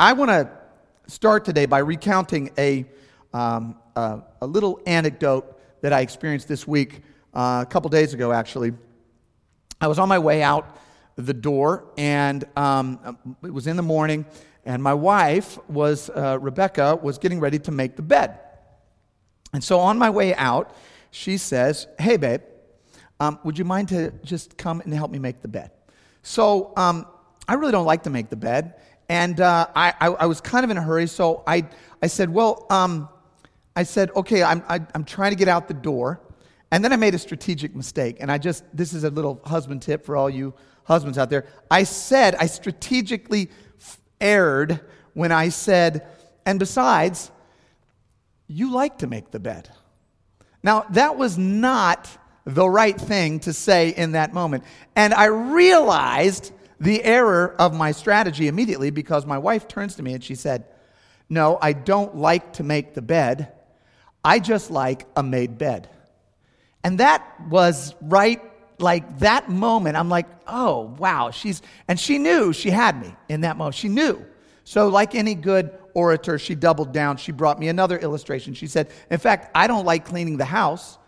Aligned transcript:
I 0.00 0.12
want 0.12 0.30
to 0.30 0.48
start 1.08 1.44
today 1.44 1.66
by 1.66 1.78
recounting 1.78 2.52
a, 2.56 2.84
um, 3.32 3.74
a 3.96 4.22
little 4.42 4.80
anecdote 4.86 5.60
that 5.80 5.92
I 5.92 6.02
experienced 6.02 6.46
this 6.46 6.68
week, 6.68 7.02
uh, 7.34 7.64
a 7.66 7.68
couple 7.68 7.90
days 7.90 8.14
ago, 8.14 8.30
actually. 8.30 8.74
I 9.80 9.88
was 9.88 9.98
on 9.98 10.08
my 10.08 10.20
way 10.20 10.40
out 10.40 10.78
the 11.16 11.34
door, 11.34 11.84
and 11.98 12.44
um, 12.56 13.18
it 13.42 13.52
was 13.52 13.66
in 13.66 13.76
the 13.76 13.82
morning, 13.82 14.24
and 14.64 14.80
my 14.80 14.94
wife 14.94 15.58
was, 15.68 16.10
uh, 16.10 16.38
Rebecca, 16.40 16.94
was 16.94 17.18
getting 17.18 17.40
ready 17.40 17.58
to 17.58 17.72
make 17.72 17.96
the 17.96 18.02
bed. 18.02 18.38
And 19.52 19.64
so 19.64 19.80
on 19.80 19.98
my 19.98 20.10
way 20.10 20.32
out, 20.36 20.76
she 21.10 21.38
says, 21.38 21.88
Hey, 21.98 22.18
babe, 22.18 22.42
um, 23.18 23.40
would 23.42 23.58
you 23.58 23.64
mind 23.64 23.88
to 23.88 24.12
just 24.22 24.56
come 24.56 24.80
and 24.80 24.94
help 24.94 25.10
me 25.10 25.18
make 25.18 25.42
the 25.42 25.48
bed? 25.48 25.72
So 26.22 26.72
um, 26.76 27.04
I 27.48 27.54
really 27.54 27.72
don't 27.72 27.86
like 27.86 28.04
to 28.04 28.10
make 28.10 28.28
the 28.28 28.36
bed. 28.36 28.74
And 29.08 29.40
uh, 29.40 29.68
I, 29.74 29.94
I, 30.00 30.06
I, 30.08 30.26
was 30.26 30.40
kind 30.40 30.64
of 30.64 30.70
in 30.70 30.76
a 30.76 30.82
hurry, 30.82 31.06
so 31.06 31.42
I, 31.46 31.66
I 32.02 32.08
said, 32.08 32.28
Well, 32.28 32.66
um, 32.68 33.08
I 33.74 33.82
said, 33.84 34.10
Okay, 34.14 34.42
I'm, 34.42 34.62
I, 34.68 34.76
i 34.76 34.86
am 34.94 35.04
trying 35.04 35.30
to 35.30 35.36
get 35.36 35.48
out 35.48 35.68
the 35.68 35.74
door. 35.74 36.20
And 36.70 36.84
then 36.84 36.92
I 36.92 36.96
made 36.96 37.14
a 37.14 37.18
strategic 37.18 37.74
mistake. 37.74 38.18
And 38.20 38.30
I 38.30 38.36
just, 38.36 38.64
this 38.74 38.92
is 38.92 39.04
a 39.04 39.10
little 39.10 39.40
husband 39.44 39.80
tip 39.80 40.04
for 40.04 40.16
all 40.16 40.28
you 40.28 40.52
husbands 40.84 41.16
out 41.16 41.30
there. 41.30 41.46
I 41.70 41.84
said, 41.84 42.34
I 42.34 42.46
strategically 42.46 43.50
erred 44.20 44.80
when 45.14 45.32
I 45.32 45.48
said, 45.48 46.06
And 46.44 46.58
besides, 46.58 47.30
you 48.46 48.72
like 48.72 48.98
to 48.98 49.06
make 49.06 49.30
the 49.30 49.40
bed. 49.40 49.70
Now, 50.62 50.84
that 50.90 51.16
was 51.16 51.38
not 51.38 52.08
the 52.44 52.68
right 52.68 52.98
thing 52.98 53.40
to 53.40 53.52
say 53.52 53.90
in 53.90 54.12
that 54.12 54.32
moment. 54.32 54.64
And 54.96 55.14
I 55.14 55.26
realized 55.26 56.52
the 56.80 57.02
error 57.02 57.54
of 57.58 57.74
my 57.74 57.92
strategy 57.92 58.48
immediately 58.48 58.90
because 58.90 59.26
my 59.26 59.38
wife 59.38 59.68
turns 59.68 59.96
to 59.96 60.02
me 60.02 60.14
and 60.14 60.22
she 60.22 60.34
said, 60.34 60.64
No, 61.28 61.58
I 61.60 61.72
don't 61.72 62.16
like 62.16 62.54
to 62.54 62.62
make 62.62 62.94
the 62.94 63.02
bed. 63.02 63.52
I 64.24 64.38
just 64.38 64.70
like 64.70 65.06
a 65.16 65.22
made 65.22 65.58
bed. 65.58 65.88
And 66.84 66.98
that 66.98 67.24
was 67.48 67.94
right 68.00 68.42
like 68.80 69.18
that 69.18 69.48
moment. 69.48 69.96
I'm 69.96 70.08
like, 70.08 70.26
oh, 70.46 70.94
wow. 70.98 71.30
She's, 71.30 71.62
and 71.88 71.98
she 71.98 72.18
knew 72.18 72.52
she 72.52 72.70
had 72.70 73.00
me 73.00 73.14
in 73.28 73.42
that 73.42 73.56
moment. 73.56 73.74
She 73.74 73.88
knew. 73.88 74.24
So, 74.64 74.88
like 74.88 75.14
any 75.14 75.34
good 75.34 75.76
orator, 75.94 76.38
she 76.38 76.54
doubled 76.54 76.92
down. 76.92 77.16
She 77.16 77.32
brought 77.32 77.58
me 77.58 77.68
another 77.68 77.98
illustration. 77.98 78.54
She 78.54 78.66
said, 78.66 78.90
In 79.10 79.18
fact, 79.18 79.50
I 79.54 79.66
don't 79.66 79.86
like 79.86 80.04
cleaning 80.04 80.36
the 80.36 80.44
house. 80.44 80.98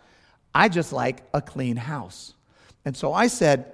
I 0.53 0.67
just 0.67 0.91
like 0.91 1.23
a 1.33 1.41
clean 1.41 1.77
house. 1.77 2.33
And 2.83 2.97
so 2.97 3.13
I 3.13 3.27
said, 3.27 3.73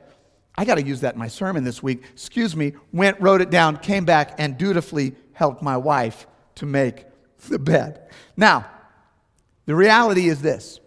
I 0.57 0.65
got 0.65 0.75
to 0.75 0.83
use 0.83 1.01
that 1.01 1.13
in 1.13 1.19
my 1.19 1.27
sermon 1.27 1.63
this 1.63 1.83
week. 1.83 2.03
Excuse 2.13 2.55
me, 2.55 2.73
went, 2.91 3.21
wrote 3.21 3.41
it 3.41 3.51
down, 3.51 3.77
came 3.77 4.05
back, 4.05 4.35
and 4.39 4.57
dutifully 4.57 5.15
helped 5.33 5.61
my 5.61 5.77
wife 5.77 6.25
to 6.55 6.65
make 6.65 7.05
the 7.47 7.59
bed. 7.59 8.09
Now, 8.35 8.65
the 9.67 9.75
reality 9.75 10.27
is 10.27 10.41
this, 10.41 10.79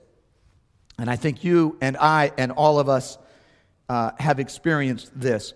and 0.98 1.09
I 1.09 1.17
think 1.17 1.45
you 1.45 1.77
and 1.81 1.97
I 1.97 2.33
and 2.37 2.51
all 2.51 2.81
of 2.81 2.89
us 2.89 3.17
uh, 3.89 4.11
have 4.19 4.41
experienced 4.41 5.19
this. 5.19 5.55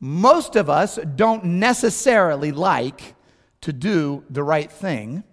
Most 0.00 0.56
of 0.56 0.68
us 0.68 0.98
don't 1.14 1.44
necessarily 1.44 2.52
like 2.52 3.14
to 3.62 3.72
do 3.72 4.24
the 4.28 4.42
right 4.42 4.70
thing, 4.70 5.24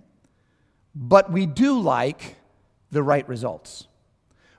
but 0.95 1.31
we 1.31 1.45
do 1.45 1.79
like 1.79 2.37
the 2.91 3.03
right 3.03 3.27
results. 3.27 3.87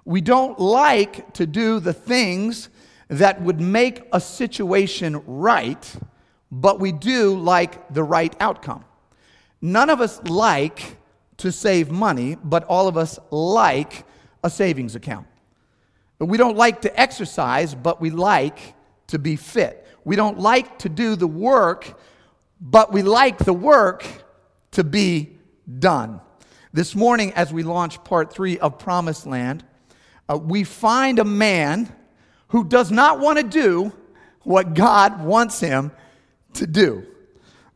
We 0.04 0.20
don't 0.20 0.58
like 0.58 1.32
to 1.34 1.46
do 1.46 1.80
the 1.80 1.94
things 1.94 2.68
that 3.08 3.42
would 3.42 3.60
make 3.60 4.02
a 4.12 4.20
situation 4.20 5.22
right, 5.26 5.96
but 6.50 6.80
we 6.80 6.92
do 6.92 7.36
like 7.36 7.92
the 7.92 8.02
right 8.02 8.34
outcome. 8.40 8.84
None 9.60 9.90
of 9.90 10.00
us 10.00 10.22
like 10.24 10.96
to 11.38 11.50
save 11.50 11.90
money, 11.90 12.36
but 12.42 12.64
all 12.64 12.88
of 12.88 12.96
us 12.96 13.18
like 13.30 14.04
a 14.42 14.50
savings 14.50 14.94
account. 14.94 15.26
We 16.18 16.38
don't 16.38 16.56
like 16.56 16.82
to 16.82 17.00
exercise, 17.00 17.74
but 17.74 18.00
we 18.00 18.10
like 18.10 18.74
to 19.08 19.18
be 19.18 19.36
fit. 19.36 19.86
We 20.04 20.16
don't 20.16 20.38
like 20.38 20.78
to 20.80 20.88
do 20.88 21.16
the 21.16 21.26
work, 21.26 21.98
but 22.60 22.92
we 22.92 23.02
like 23.02 23.38
the 23.38 23.52
work 23.52 24.04
to 24.72 24.84
be 24.84 25.38
done. 25.78 26.20
This 26.72 26.94
morning, 26.94 27.32
as 27.34 27.52
we 27.52 27.62
launch 27.62 28.02
part 28.04 28.32
three 28.32 28.58
of 28.58 28.78
Promised 28.78 29.26
Land, 29.26 29.64
uh, 30.28 30.36
we 30.36 30.64
find 30.64 31.18
a 31.18 31.24
man 31.24 31.94
who 32.54 32.62
does 32.62 32.92
not 32.92 33.18
want 33.18 33.36
to 33.36 33.42
do 33.42 33.92
what 34.44 34.74
God 34.74 35.24
wants 35.24 35.58
him 35.58 35.90
to 36.52 36.68
do. 36.68 37.04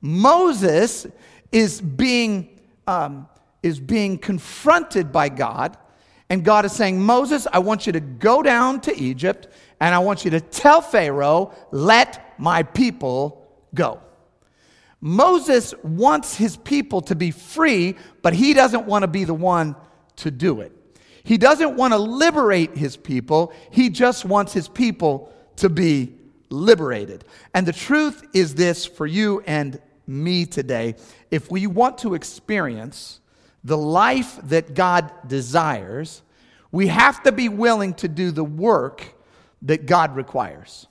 Moses 0.00 1.05
is 1.50 1.81
being, 1.81 2.61
um, 2.87 3.27
is 3.61 3.81
being 3.81 4.16
confronted 4.16 5.11
by 5.11 5.31
God, 5.31 5.77
and 6.31 6.44
God 6.44 6.65
is 6.65 6.71
saying, 6.71 7.03
Moses, 7.03 7.49
I 7.53 7.59
want 7.59 7.89
you 7.89 7.93
to 7.93 7.99
go 7.99 8.41
down 8.41 8.81
to 8.83 8.97
Egypt, 8.97 9.49
and 9.81 9.93
I 9.93 9.99
want 9.99 10.25
you 10.25 10.31
to 10.31 10.41
tell 10.41 10.81
Pharaoh, 10.81 11.53
let 11.72 12.39
my 12.39 12.62
people 12.62 13.50
go. 13.75 14.00
Moses 15.00 15.75
wants 15.83 16.37
his 16.37 16.56
people 16.56 17.00
to 17.00 17.16
be 17.16 17.33
free, 17.33 17.97
but 18.22 18.33
he 18.33 18.55
doesn't 18.55 18.87
want 18.87 19.03
to 19.03 19.09
be 19.09 19.25
the 19.25 19.34
one 19.34 19.75
to 20.19 20.31
do 20.31 20.60
it. 20.60 20.78
He 21.28 21.37
doesn't 21.37 21.77
want 21.77 21.93
to 21.93 21.99
liberate 21.99 22.75
his 22.75 22.97
people, 22.97 23.53
he 23.71 23.91
just 23.91 24.25
wants 24.25 24.55
his 24.55 24.66
people 24.66 25.31
to 25.56 25.69
be 25.69 26.15
liberated. 26.49 27.22
And 27.53 27.66
the 27.66 27.72
truth 27.75 28.27
is 28.33 28.55
this 28.55 28.87
for 28.87 29.06
you 29.06 29.43
and 29.47 29.78
me 30.06 30.47
today 30.47 30.94
if 31.31 31.50
we 31.50 31.66
want 31.66 31.99
to 31.99 32.15
experience 32.15 33.21
the 33.62 33.77
life 33.77 34.41
that 34.44 34.72
God 34.72 35.12
desires, 35.27 36.22
we 36.72 36.87
have 36.87 37.22
to 37.25 37.33
be 37.33 37.50
willing 37.50 37.93
to 37.97 38.09
do 38.09 38.31
the 38.31 38.43
work 38.43 39.05
that 39.60 39.84
God 39.84 40.16
requires. 40.16 40.87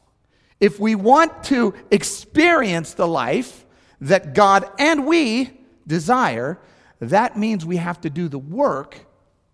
If 0.59 0.79
we 0.79 0.93
want 0.93 1.45
to 1.45 1.73
experience 1.89 2.93
the 2.93 3.07
life 3.07 3.65
that 4.01 4.35
God 4.35 4.69
and 4.77 5.07
we 5.07 5.49
desire, 5.87 6.59
that 6.99 7.39
means 7.39 7.65
we 7.65 7.77
have 7.77 7.99
to 8.01 8.11
do 8.11 8.27
the 8.27 8.37
work 8.37 9.06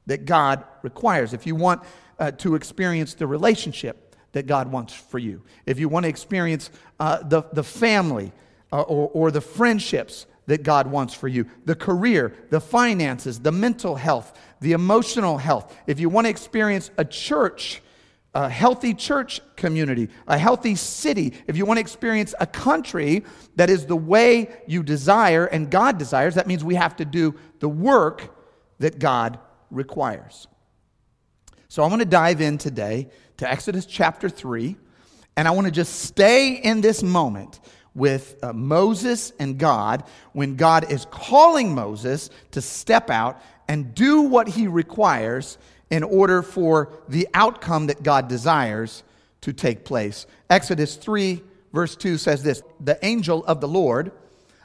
that 0.06 0.26
God 0.26 0.64
requires. 0.82 1.34
If 1.34 1.48
you 1.48 1.56
want 1.56 1.84
uh, 2.20 2.32
to 2.32 2.56
experience 2.56 3.14
the 3.14 3.28
relationship 3.28 4.16
that 4.34 4.48
God 4.48 4.72
wants 4.72 4.94
for 4.94 5.20
you, 5.20 5.44
if 5.66 5.80
you 5.80 5.90
want 5.90 6.04
to 6.04 6.10
experience 6.10 6.70
uh, 7.00 7.24
the, 7.24 7.44
the 7.54 7.64
family 7.64 8.32
uh, 8.72 8.82
or, 8.82 9.10
or 9.14 9.32
the 9.32 9.42
friendships 9.42 10.26
that 10.46 10.64
God 10.64 10.88
wants 10.88 11.14
for 11.14 11.28
you, 11.28 11.46
the 11.66 11.76
career, 11.76 12.34
the 12.50 12.60
finances, 12.60 13.40
the 13.40 13.52
mental 13.52 13.96
health, 13.96 14.38
the 14.60 14.74
emotional 14.74 15.38
health, 15.38 15.76
if 15.88 16.00
you 16.00 16.10
want 16.10 16.26
to 16.26 16.30
experience 16.30 16.92
a 16.98 17.06
church, 17.06 17.82
a 18.34 18.50
healthy 18.50 18.94
church 18.94 19.40
community, 19.56 20.10
a 20.28 20.38
healthy 20.38 20.76
city, 20.76 21.34
if 21.48 21.56
you 21.56 21.66
want 21.66 21.78
to 21.78 21.82
experience 21.82 22.34
a 22.40 22.48
country 22.48 23.24
that 23.56 23.70
is 23.70 23.86
the 23.86 23.96
way 23.96 24.50
you 24.68 24.84
desire 24.84 25.46
and 25.46 25.70
God 25.70 25.98
desires, 25.98 26.36
that 26.36 26.48
means 26.48 26.64
we 26.64 26.76
have 26.76 26.96
to 26.98 27.06
do 27.06 27.36
the 27.60 27.70
work 27.70 28.36
that 28.80 29.00
God 29.00 29.40
requires. 29.74 30.48
So 31.68 31.84
I 31.84 31.88
want 31.88 32.02
to 32.02 32.08
dive 32.08 32.40
in 32.40 32.58
today 32.58 33.10
to 33.38 33.50
Exodus 33.50 33.86
chapter 33.86 34.30
3, 34.30 34.76
and 35.36 35.48
I 35.48 35.52
want 35.52 35.66
to 35.66 35.72
just 35.72 36.02
stay 36.02 36.54
in 36.54 36.82
this 36.82 37.02
moment 37.02 37.60
with 37.96 38.38
uh, 38.44 38.54
Moses 38.54 39.34
and 39.40 39.58
God 39.58 40.04
when 40.34 40.56
God 40.56 40.92
is 40.92 41.06
calling 41.12 41.74
Moses 41.74 42.30
to 42.52 42.62
step 42.62 43.10
out 43.10 43.42
and 43.68 43.94
do 43.96 44.22
what 44.22 44.48
he 44.48 44.68
requires 44.68 45.58
in 45.90 46.04
order 46.04 46.42
for 46.42 46.94
the 47.08 47.28
outcome 47.34 47.88
that 47.88 48.04
God 48.04 48.28
desires 48.28 49.04
to 49.42 49.54
take 49.54 49.86
place. 49.86 50.26
Exodus 50.50 50.96
3, 50.96 51.42
verse 51.72 51.96
2 51.96 52.18
says 52.18 52.44
this 52.44 52.64
The 52.80 53.04
angel 53.06 53.46
of 53.46 53.62
the 53.62 53.68
Lord 53.68 54.12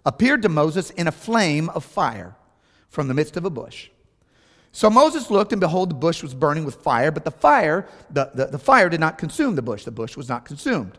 appeared 0.07 0.43
to 0.43 0.49
Moses 0.49 0.91
in 0.91 1.07
a 1.07 1.13
flame 1.13 1.69
of 1.71 1.85
fire 1.85 2.35
from 2.89 3.09
the 3.09 3.15
midst 3.15 3.37
of 3.37 3.45
a 3.45 3.51
bush. 3.51 3.91
So 4.73 4.91
Moses 4.91 5.31
looked, 5.31 5.53
and 5.53 5.61
behold, 5.61 5.91
the 5.91 5.95
bush 5.95 6.23
was 6.23 6.35
burning 6.35 6.65
with 6.65 6.77
fire, 6.77 7.11
but 7.11 7.25
the 7.25 7.31
fire, 7.31 7.89
the, 8.11 8.31
the, 8.35 8.47
the, 8.47 8.59
fire 8.59 8.89
did 8.89 9.01
not 9.01 9.19
consume 9.19 9.55
the 9.55 9.63
bush. 9.63 9.85
The 9.85 9.91
bush 9.91 10.17
was 10.17 10.29
not 10.29 10.45
consumed. 10.45 10.99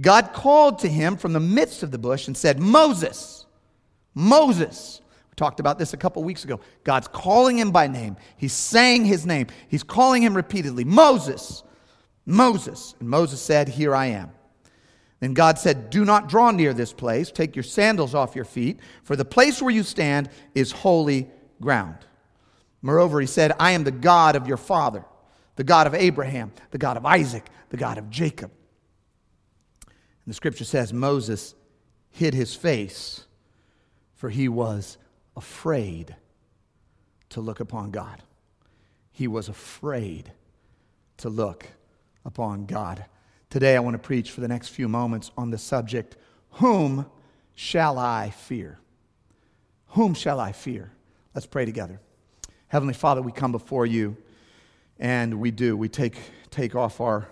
God 0.00 0.32
called 0.32 0.78
to 0.80 0.88
him 0.88 1.16
from 1.16 1.32
the 1.32 1.40
midst 1.40 1.82
of 1.82 1.90
the 1.90 1.98
bush 1.98 2.26
and 2.26 2.36
said, 2.36 2.58
Moses, 2.58 3.46
Moses. 4.14 5.00
We 5.30 5.34
talked 5.36 5.60
about 5.60 5.78
this 5.78 5.92
a 5.92 5.96
couple 5.96 6.22
weeks 6.22 6.44
ago. 6.44 6.60
God's 6.84 7.08
calling 7.08 7.58
him 7.58 7.70
by 7.70 7.86
name. 7.86 8.16
He's 8.36 8.52
saying 8.52 9.04
his 9.04 9.26
name. 9.26 9.48
He's 9.68 9.82
calling 9.82 10.22
him 10.22 10.34
repeatedly, 10.34 10.84
Moses, 10.84 11.62
Moses. 12.24 12.94
And 13.00 13.08
Moses 13.08 13.40
said, 13.40 13.68
Here 13.68 13.94
I 13.94 14.06
am. 14.06 14.30
Then 15.20 15.34
God 15.34 15.58
said, 15.58 15.90
Do 15.90 16.04
not 16.04 16.28
draw 16.28 16.50
near 16.50 16.74
this 16.74 16.92
place. 16.92 17.30
Take 17.30 17.54
your 17.54 17.62
sandals 17.62 18.14
off 18.14 18.34
your 18.34 18.44
feet, 18.44 18.80
for 19.04 19.14
the 19.14 19.24
place 19.24 19.62
where 19.62 19.72
you 19.72 19.84
stand 19.84 20.28
is 20.54 20.72
holy 20.72 21.30
ground. 21.60 21.98
Moreover, 22.82 23.20
he 23.20 23.26
said, 23.26 23.52
I 23.58 23.70
am 23.72 23.84
the 23.84 23.90
God 23.90 24.36
of 24.36 24.46
your 24.46 24.56
father, 24.56 25.04
the 25.56 25.64
God 25.64 25.86
of 25.86 25.94
Abraham, 25.94 26.52
the 26.72 26.78
God 26.78 26.96
of 26.96 27.06
Isaac, 27.06 27.46
the 27.70 27.76
God 27.76 27.96
of 27.96 28.10
Jacob. 28.10 28.50
And 29.86 30.26
the 30.26 30.34
scripture 30.34 30.64
says 30.64 30.92
Moses 30.92 31.54
hid 32.10 32.34
his 32.34 32.54
face 32.54 33.24
for 34.22 34.30
he 34.30 34.48
was 34.48 34.98
afraid 35.36 36.14
to 37.28 37.40
look 37.40 37.58
upon 37.58 37.90
God. 37.90 38.22
He 39.10 39.26
was 39.26 39.48
afraid 39.48 40.30
to 41.16 41.28
look 41.28 41.66
upon 42.24 42.66
God. 42.66 43.04
Today, 43.50 43.74
I 43.74 43.80
want 43.80 43.94
to 43.94 43.98
preach 43.98 44.30
for 44.30 44.40
the 44.40 44.46
next 44.46 44.68
few 44.68 44.86
moments 44.86 45.32
on 45.36 45.50
the 45.50 45.58
subject 45.58 46.16
Whom 46.50 47.06
shall 47.56 47.98
I 47.98 48.30
fear? 48.30 48.78
Whom 49.88 50.14
shall 50.14 50.38
I 50.38 50.52
fear? 50.52 50.92
Let's 51.34 51.48
pray 51.48 51.64
together. 51.64 52.00
Heavenly 52.72 52.94
Father, 52.94 53.20
we 53.20 53.32
come 53.32 53.52
before 53.52 53.84
you, 53.84 54.16
and 54.98 55.38
we 55.38 55.50
do. 55.50 55.76
We 55.76 55.90
take, 55.90 56.16
take 56.50 56.74
off 56.74 57.02
our, 57.02 57.28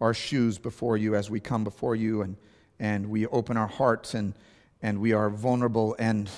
our 0.00 0.12
shoes 0.12 0.58
before 0.58 0.96
you 0.96 1.14
as 1.14 1.30
we 1.30 1.38
come 1.38 1.62
before 1.62 1.94
you, 1.94 2.22
and, 2.22 2.36
and 2.80 3.08
we 3.08 3.24
open 3.28 3.56
our 3.56 3.68
hearts, 3.68 4.14
and, 4.14 4.34
and 4.82 5.00
we 5.00 5.12
are 5.12 5.30
vulnerable 5.30 5.94
and, 6.00 6.28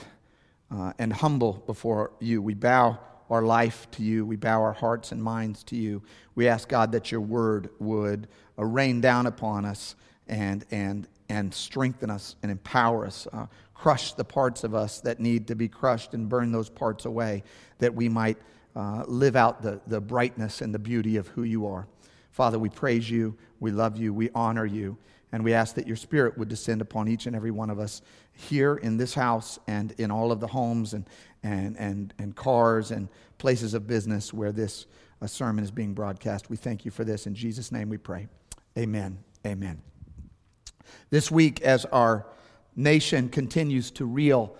uh, 0.71 0.93
and 0.99 1.15
humble 1.15 1.62
before 1.67 2.12
you. 2.21 2.43
We 2.43 2.53
bow 2.53 2.99
our 3.31 3.41
life 3.41 3.91
to 3.93 4.03
you. 4.03 4.27
We 4.27 4.37
bow 4.37 4.61
our 4.61 4.75
hearts 4.75 5.12
and 5.12 5.23
minds 5.23 5.65
to 5.65 5.77
you. 5.77 6.03
We 6.35 6.47
ask, 6.47 6.69
God, 6.69 6.93
that 6.93 7.11
your 7.11 7.23
word 7.23 7.71
would 7.79 8.29
uh, 8.59 8.67
rain 8.67 9.00
down 9.00 9.25
upon 9.25 9.65
us 9.65 9.94
and, 10.29 10.62
and, 10.71 11.09
and 11.31 11.55
strengthen 11.55 12.11
us 12.11 12.37
and 12.43 12.53
empower 12.53 13.06
us. 13.06 13.27
Uh, 13.32 13.47
crush 13.78 14.12
the 14.14 14.25
parts 14.25 14.64
of 14.64 14.75
us 14.75 15.00
that 15.00 15.20
need 15.20 15.46
to 15.49 15.55
be 15.55 15.69
crushed 15.69 16.14
and 16.14 16.28
burn 16.28 16.50
those 16.50 16.70
parts 16.70 17.05
away 17.05 17.43
that 17.78 17.94
we 17.94 18.08
might 18.08 18.38
uh, 18.75 19.05
live 19.06 19.37
out 19.37 19.62
the, 19.62 19.81
the 19.87 20.00
brightness 20.00 20.61
and 20.61 20.75
the 20.75 20.78
beauty 20.78 21.17
of 21.17 21.28
who 21.28 21.43
you 21.43 21.67
are. 21.67 21.87
Father, 22.31 22.58
we 22.58 22.69
praise 22.69 23.08
you, 23.08 23.37
we 23.61 23.70
love 23.70 23.96
you, 23.96 24.12
we 24.12 24.31
honor 24.34 24.67
you, 24.67 24.96
and 25.32 25.43
we 25.44 25.52
ask 25.52 25.75
that 25.75 25.87
your 25.87 25.96
spirit 25.96 26.37
would 26.38 26.49
descend 26.49 26.81
upon 26.81 27.08
each 27.08 27.26
and 27.26 27.37
every 27.37 27.50
one 27.50 27.70
of 27.70 27.78
us 27.78 28.02
here 28.32 28.76
in 28.76 28.96
this 28.96 29.14
house 29.14 29.58
and 29.67 29.93
in 29.99 30.11
all 30.11 30.32
of 30.32 30.40
the 30.40 30.46
homes 30.46 30.94
and, 30.94 31.08
and, 31.43 31.76
and, 31.79 32.14
and 32.19 32.34
cars 32.37 32.90
and 32.90 33.08
places 33.38 33.75
of 33.75 33.87
business 33.87 34.32
where 34.32 34.52
this 34.52 34.87
uh, 35.22 35.26
sermon 35.26 35.64
is 35.64 35.70
being 35.70 35.94
broadcast. 35.94 36.50
We 36.50 36.56
thank 36.56 36.84
you 36.84 36.90
for 36.90 37.05
this. 37.05 37.26
In 37.26 37.34
Jesus' 37.34 37.72
name 37.72 37.88
we 37.88 37.99
pray. 37.99 38.29
Amen. 38.79 39.19
Amen. 39.46 39.81
This 41.11 41.31
week, 41.31 41.62
as 41.62 41.84
our 41.87 42.26
nation 42.76 43.28
continues 43.28 43.90
to 43.93 44.05
reel 44.05 44.55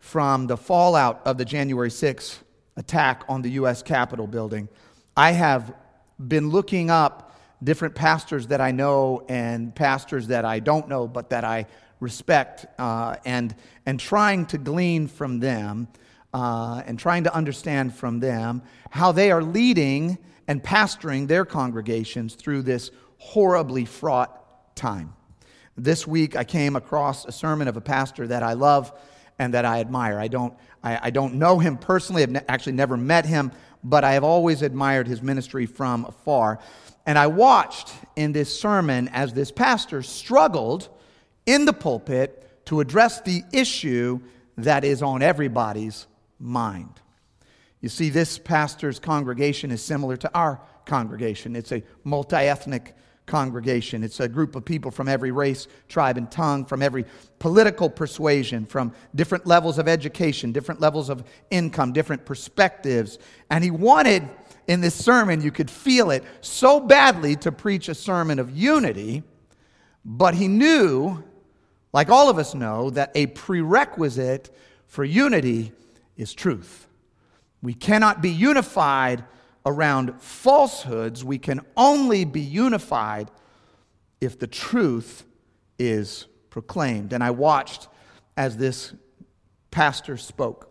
from 0.00 0.46
the 0.46 0.56
fallout 0.56 1.22
of 1.24 1.38
the 1.38 1.44
January 1.44 1.90
6th 1.90 2.38
attack 2.76 3.24
on 3.28 3.42
the 3.42 3.50
U.S. 3.50 3.82
Capitol 3.82 4.26
building, 4.26 4.68
I 5.16 5.32
have 5.32 5.74
been 6.18 6.50
looking 6.50 6.90
up 6.90 7.38
different 7.62 7.94
pastors 7.94 8.48
that 8.48 8.60
I 8.60 8.70
know 8.70 9.24
and 9.28 9.74
pastors 9.74 10.28
that 10.28 10.44
I 10.44 10.60
don't 10.60 10.88
know, 10.88 11.06
but 11.06 11.30
that 11.30 11.44
I 11.44 11.66
respect, 12.00 12.66
uh, 12.78 13.16
and, 13.24 13.54
and 13.84 14.00
trying 14.00 14.46
to 14.46 14.58
glean 14.58 15.06
from 15.06 15.38
them 15.38 15.88
uh, 16.32 16.82
and 16.86 16.98
trying 16.98 17.24
to 17.24 17.34
understand 17.34 17.94
from 17.94 18.20
them 18.20 18.62
how 18.90 19.12
they 19.12 19.30
are 19.30 19.42
leading 19.42 20.16
and 20.48 20.62
pastoring 20.62 21.28
their 21.28 21.44
congregations 21.44 22.34
through 22.34 22.62
this 22.62 22.90
horribly 23.18 23.84
fraught 23.84 24.74
time. 24.74 25.12
This 25.76 26.06
week, 26.06 26.36
I 26.36 26.44
came 26.44 26.76
across 26.76 27.24
a 27.24 27.32
sermon 27.32 27.68
of 27.68 27.76
a 27.76 27.80
pastor 27.80 28.26
that 28.26 28.42
I 28.42 28.54
love 28.54 28.92
and 29.38 29.54
that 29.54 29.64
I 29.64 29.80
admire. 29.80 30.18
I 30.18 30.28
don't, 30.28 30.54
I, 30.82 30.98
I 31.04 31.10
don't 31.10 31.34
know 31.34 31.58
him 31.58 31.78
personally, 31.78 32.22
I've 32.22 32.30
ne- 32.30 32.44
actually 32.48 32.72
never 32.72 32.96
met 32.96 33.24
him, 33.24 33.52
but 33.82 34.04
I 34.04 34.12
have 34.12 34.24
always 34.24 34.62
admired 34.62 35.08
his 35.08 35.22
ministry 35.22 35.66
from 35.66 36.04
afar. 36.04 36.58
And 37.06 37.18
I 37.18 37.28
watched 37.28 37.90
in 38.16 38.32
this 38.32 38.58
sermon 38.58 39.08
as 39.08 39.32
this 39.32 39.50
pastor 39.50 40.02
struggled 40.02 40.88
in 41.46 41.64
the 41.64 41.72
pulpit 41.72 42.66
to 42.66 42.80
address 42.80 43.22
the 43.22 43.42
issue 43.52 44.20
that 44.58 44.84
is 44.84 45.02
on 45.02 45.22
everybody's 45.22 46.06
mind. 46.38 47.00
You 47.80 47.88
see, 47.88 48.10
this 48.10 48.38
pastor's 48.38 48.98
congregation 48.98 49.70
is 49.70 49.82
similar 49.82 50.16
to 50.18 50.30
our 50.34 50.60
congregation. 50.84 51.56
It's 51.56 51.72
a 51.72 51.82
multi 52.04 52.36
ethnic 52.36 52.94
congregation. 53.30 54.02
It's 54.02 54.20
a 54.20 54.28
group 54.28 54.56
of 54.56 54.64
people 54.64 54.90
from 54.90 55.08
every 55.08 55.30
race, 55.30 55.68
tribe, 55.88 56.18
and 56.18 56.30
tongue, 56.30 56.66
from 56.66 56.82
every 56.82 57.06
political 57.38 57.88
persuasion, 57.88 58.66
from 58.66 58.92
different 59.14 59.46
levels 59.46 59.78
of 59.78 59.88
education, 59.88 60.52
different 60.52 60.80
levels 60.80 61.08
of 61.08 61.24
income, 61.50 61.92
different 61.92 62.26
perspectives. 62.26 63.18
And 63.48 63.62
he 63.62 63.70
wanted 63.70 64.28
in 64.66 64.80
this 64.80 64.94
sermon, 64.94 65.40
you 65.40 65.50
could 65.50 65.70
feel 65.70 66.10
it 66.10 66.24
so 66.40 66.80
badly 66.80 67.36
to 67.36 67.52
preach 67.52 67.88
a 67.88 67.94
sermon 67.94 68.38
of 68.38 68.50
unity, 68.50 69.22
but 70.04 70.34
he 70.34 70.48
knew, 70.48 71.22
like 71.92 72.08
all 72.08 72.28
of 72.28 72.38
us 72.38 72.54
know, 72.54 72.90
that 72.90 73.12
a 73.14 73.26
prerequisite 73.28 74.50
for 74.86 75.04
unity 75.04 75.72
is 76.16 76.34
truth. 76.34 76.88
We 77.62 77.74
cannot 77.74 78.22
be 78.22 78.30
unified 78.30 79.24
around 79.66 80.20
falsehoods. 80.20 81.24
We 81.24 81.38
can 81.38 81.60
only 81.76 82.24
be 82.24 82.40
unified 82.40 83.30
if 84.20 84.38
the 84.38 84.46
truth 84.46 85.24
is 85.78 86.26
proclaimed. 86.50 87.12
And 87.12 87.22
I 87.22 87.30
watched 87.30 87.88
as 88.36 88.56
this 88.56 88.94
pastor 89.70 90.16
spoke. 90.16 90.66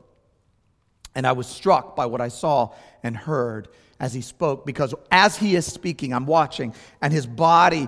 And 1.16 1.26
I 1.26 1.32
was 1.32 1.48
struck 1.48 1.96
by 1.96 2.06
what 2.06 2.22
I 2.22 2.28
saw 2.28 2.74
and 3.04 3.16
heard 3.16 3.68
as 4.00 4.14
he 4.14 4.22
spoke 4.22 4.66
because 4.66 4.94
as 5.12 5.38
he 5.38 5.56
is 5.56 5.66
speaking, 5.66 6.14
I'm 6.14 6.26
watching, 6.26 6.74
and 7.02 7.12
his 7.12 7.26
body 7.26 7.88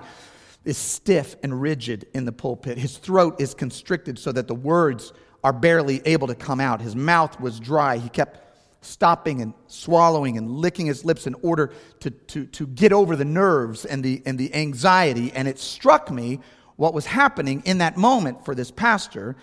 is 0.66 0.78
stiff 0.78 1.36
and 1.42 1.62
rigid 1.62 2.08
in 2.14 2.26
the 2.26 2.32
pulpit. 2.32 2.78
His 2.78 2.98
throat 2.98 3.40
is 3.40 3.54
constricted 3.54 4.20
so 4.20 4.32
that 4.32 4.48
the 4.48 4.56
words 4.56 5.14
are 5.44 5.54
barely 5.54 6.02
able 6.06 6.28
to 6.28 6.36
come 6.36 6.60
out. 6.60 6.82
His 6.82 6.96
mouth 6.96 7.40
was 7.40 7.60
dry. 7.60 7.98
He 7.98 8.10
kept 8.10 8.40
stopping 8.82 9.42
and 9.42 9.54
swallowing 9.68 10.38
and 10.38 10.50
licking 10.50 10.88
his 10.88 11.06
lips 11.06 11.28
in 11.28 11.36
order 11.42 11.72
to, 12.00 12.10
to, 12.10 12.46
to 12.48 12.68
get 12.68 12.92
over 12.92 13.16
the 13.16 13.26
nerves 13.26 13.86
and 13.86 14.04
the, 14.04 14.22
and 14.26 14.38
the 14.38 14.54
anxiety. 14.54 15.32
And 15.32 15.48
it 15.48 15.60
struck 15.60 16.12
me 16.12 16.40
what 16.76 16.94
was 16.94 17.06
happening 17.06 17.62
in 17.66 17.78
that 17.78 17.96
moment 17.96 18.44
for 18.44 18.56
this 18.56 18.72
pastor. 18.72 19.36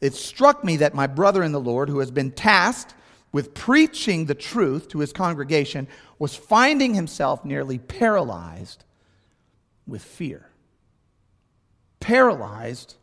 It 0.00 0.14
struck 0.14 0.62
me 0.62 0.76
that 0.76 0.94
my 0.94 1.08
brother 1.08 1.42
in 1.42 1.52
the 1.52 1.60
Lord, 1.60 1.88
who 1.88 1.98
has 1.98 2.12
been 2.12 2.30
tasked 2.30 2.94
with 3.32 3.54
preaching 3.54 4.26
the 4.26 4.34
truth 4.34 4.88
to 4.88 5.00
his 5.00 5.12
congregation, 5.12 5.88
was 6.18 6.36
finding 6.36 6.94
himself 6.94 7.44
nearly 7.44 7.78
paralyzed 7.78 8.84
with 9.86 10.02
fear. 10.02 10.48
Paralyzed 11.98 12.94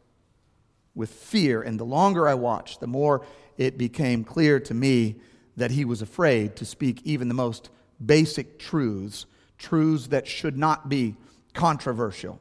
with 0.96 1.10
fear. 1.10 1.62
And 1.62 1.78
the 1.78 1.84
longer 1.84 2.28
I 2.28 2.36
watched, 2.36 2.80
the 2.80 2.88
more 2.88 3.26
it 3.58 3.78
became 3.78 4.24
clear 4.24 4.62
to 4.62 4.74
me 4.74 5.18
that 5.58 5.72
he 5.72 5.86
was 5.86 6.02
afraid 6.02 6.56
to 6.58 6.66
speak 6.66 7.02
even 7.04 7.28
the 7.28 7.34
most 7.34 7.70
basic 8.04 8.60
truths, 8.60 9.26
truths 9.58 10.08
that 10.08 10.28
should 10.28 10.58
not 10.58 10.90
be 10.90 11.16
controversial, 11.54 12.40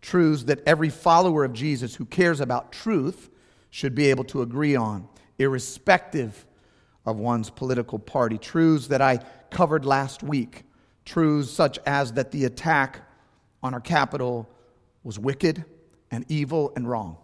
truths 0.00 0.44
that 0.44 0.62
every 0.66 0.88
follower 0.88 1.44
of 1.44 1.52
Jesus 1.52 1.94
who 1.94 2.04
cares 2.04 2.40
about 2.40 2.72
truth 2.72 3.30
should 3.70 3.94
be 3.94 4.10
able 4.10 4.24
to 4.24 4.42
agree 4.42 4.74
on, 4.74 5.06
irrespective 5.38 6.46
of 7.04 7.18
one's 7.18 7.50
political 7.50 7.98
party. 7.98 8.38
Truths 8.38 8.88
that 8.88 9.02
I 9.02 9.20
covered 9.50 9.84
last 9.84 10.22
week, 10.22 10.64
truths 11.04 11.50
such 11.50 11.78
as 11.86 12.14
that 12.14 12.30
the 12.30 12.44
attack 12.44 13.02
on 13.62 13.74
our 13.74 13.80
Capitol 13.80 14.48
was 15.04 15.18
wicked 15.18 15.64
and 16.10 16.24
evil 16.28 16.72
and 16.74 16.88
wrong 16.88 17.18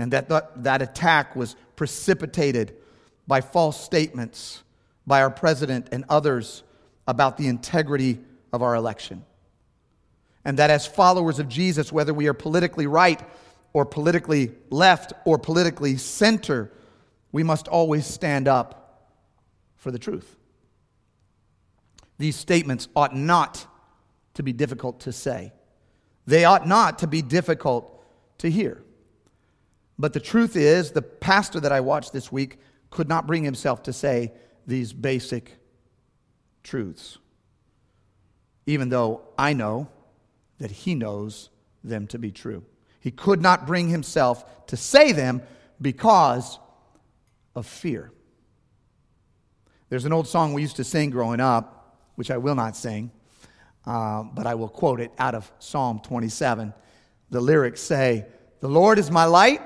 and 0.00 0.14
that 0.14 0.30
that, 0.30 0.62
that 0.64 0.80
attack 0.80 1.36
was 1.36 1.56
precipitated 1.76 2.74
by 3.30 3.40
false 3.40 3.80
statements 3.80 4.64
by 5.06 5.22
our 5.22 5.30
president 5.30 5.86
and 5.92 6.04
others 6.08 6.64
about 7.06 7.36
the 7.36 7.46
integrity 7.46 8.18
of 8.52 8.60
our 8.60 8.74
election. 8.74 9.24
And 10.44 10.58
that 10.58 10.68
as 10.68 10.84
followers 10.84 11.38
of 11.38 11.48
Jesus, 11.48 11.92
whether 11.92 12.12
we 12.12 12.26
are 12.26 12.34
politically 12.34 12.88
right 12.88 13.22
or 13.72 13.86
politically 13.86 14.50
left 14.68 15.12
or 15.24 15.38
politically 15.38 15.96
center, 15.96 16.72
we 17.30 17.44
must 17.44 17.68
always 17.68 18.04
stand 18.04 18.48
up 18.48 19.12
for 19.76 19.92
the 19.92 19.98
truth. 20.00 20.36
These 22.18 22.34
statements 22.34 22.88
ought 22.96 23.14
not 23.14 23.64
to 24.34 24.42
be 24.42 24.52
difficult 24.52 24.98
to 25.02 25.12
say, 25.12 25.52
they 26.26 26.44
ought 26.44 26.66
not 26.66 26.98
to 26.98 27.06
be 27.06 27.22
difficult 27.22 28.04
to 28.38 28.50
hear. 28.50 28.82
But 30.00 30.14
the 30.14 30.20
truth 30.20 30.56
is, 30.56 30.90
the 30.90 31.02
pastor 31.02 31.60
that 31.60 31.70
I 31.70 31.78
watched 31.78 32.12
this 32.12 32.32
week 32.32 32.58
could 32.90 33.08
not 33.08 33.26
bring 33.26 33.44
himself 33.44 33.82
to 33.84 33.92
say 33.92 34.32
these 34.66 34.92
basic 34.92 35.56
truths, 36.62 37.18
even 38.66 38.88
though 38.88 39.22
I 39.38 39.52
know 39.52 39.88
that 40.58 40.70
he 40.70 40.94
knows 40.94 41.50
them 41.82 42.06
to 42.08 42.18
be 42.18 42.30
true. 42.30 42.64
He 43.00 43.10
could 43.10 43.40
not 43.40 43.66
bring 43.66 43.88
himself 43.88 44.66
to 44.66 44.76
say 44.76 45.12
them 45.12 45.42
because 45.80 46.58
of 47.54 47.66
fear. 47.66 48.12
There's 49.88 50.04
an 50.04 50.12
old 50.12 50.28
song 50.28 50.52
we 50.52 50.62
used 50.62 50.76
to 50.76 50.84
sing 50.84 51.10
growing 51.10 51.40
up, 51.40 51.96
which 52.14 52.30
I 52.30 52.36
will 52.36 52.54
not 52.54 52.76
sing, 52.76 53.10
uh, 53.86 54.22
but 54.22 54.46
I 54.46 54.54
will 54.54 54.68
quote 54.68 55.00
it 55.00 55.10
out 55.18 55.34
of 55.34 55.50
Psalm 55.58 56.00
27. 56.00 56.74
The 57.30 57.40
lyrics 57.40 57.80
say, 57.80 58.26
The 58.60 58.68
Lord 58.68 58.98
is 58.98 59.10
my 59.10 59.24
light 59.24 59.62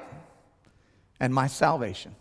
and 1.21 1.35
my 1.35 1.47
salvation. 1.47 2.14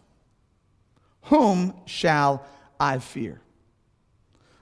Whom 1.23 1.73
shall 1.85 2.45
I 2.79 2.99
fear? 2.99 3.41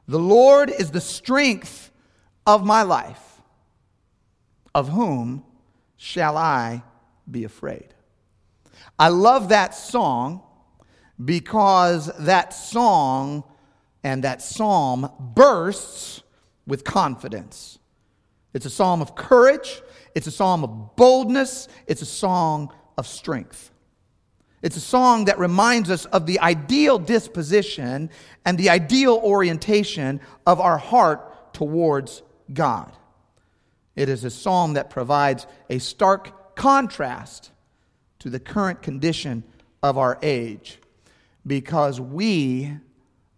The 0.08 0.20
Lord 0.20 0.70
is 0.70 0.92
the 0.92 1.02
strength 1.02 1.92
of 2.46 2.66
my 2.66 2.84
life. 2.84 3.42
Of 4.74 4.90
whom 4.90 5.44
shall 5.98 6.38
I 6.38 6.84
be 7.30 7.44
afraid? 7.44 7.94
I 8.98 9.10
love 9.10 9.50
that 9.50 9.76
song 9.76 10.44
because 11.24 12.10
that 12.20 12.54
song 12.54 13.44
and 14.04 14.24
that 14.24 14.42
psalm 14.42 15.10
bursts 15.20 16.24
with 16.66 16.84
confidence. 16.84 17.80
It's 18.54 18.66
a 18.66 18.70
psalm 18.70 19.02
of 19.02 19.16
courage, 19.16 19.82
it's 20.16 20.28
a 20.28 20.32
psalm 20.32 20.64
of 20.64 20.96
boldness, 20.96 21.68
it's 21.88 22.02
a 22.02 22.06
song 22.06 22.74
of 22.98 23.08
strength. 23.08 23.71
It's 24.62 24.78
a 24.78 24.82
song 24.82 25.26
that 25.26 25.40
reminds 25.40 25.90
us 25.90 26.06
of 26.06 26.28
the 26.28 26.40
ideal 26.40 27.00
disposition 27.00 28.12
and 28.46 28.58
the 28.58 28.70
ideal 28.70 29.20
orientation 29.24 30.22
of 30.46 30.60
our 30.60 30.78
heart 30.78 31.54
towards 31.54 32.22
God. 32.54 32.92
It 33.96 34.08
is 34.08 34.24
a 34.24 34.30
psalm 34.30 34.74
that 34.74 34.90
provides 34.90 35.48
a 35.70 35.80
stark 35.80 36.56
contrast 36.56 37.52
to 38.20 38.30
the 38.30 38.40
current 38.40 38.82
condition 38.82 39.44
of 39.82 39.98
our 39.98 40.20
age 40.22 40.78
because 41.46 42.00
we 42.00 42.78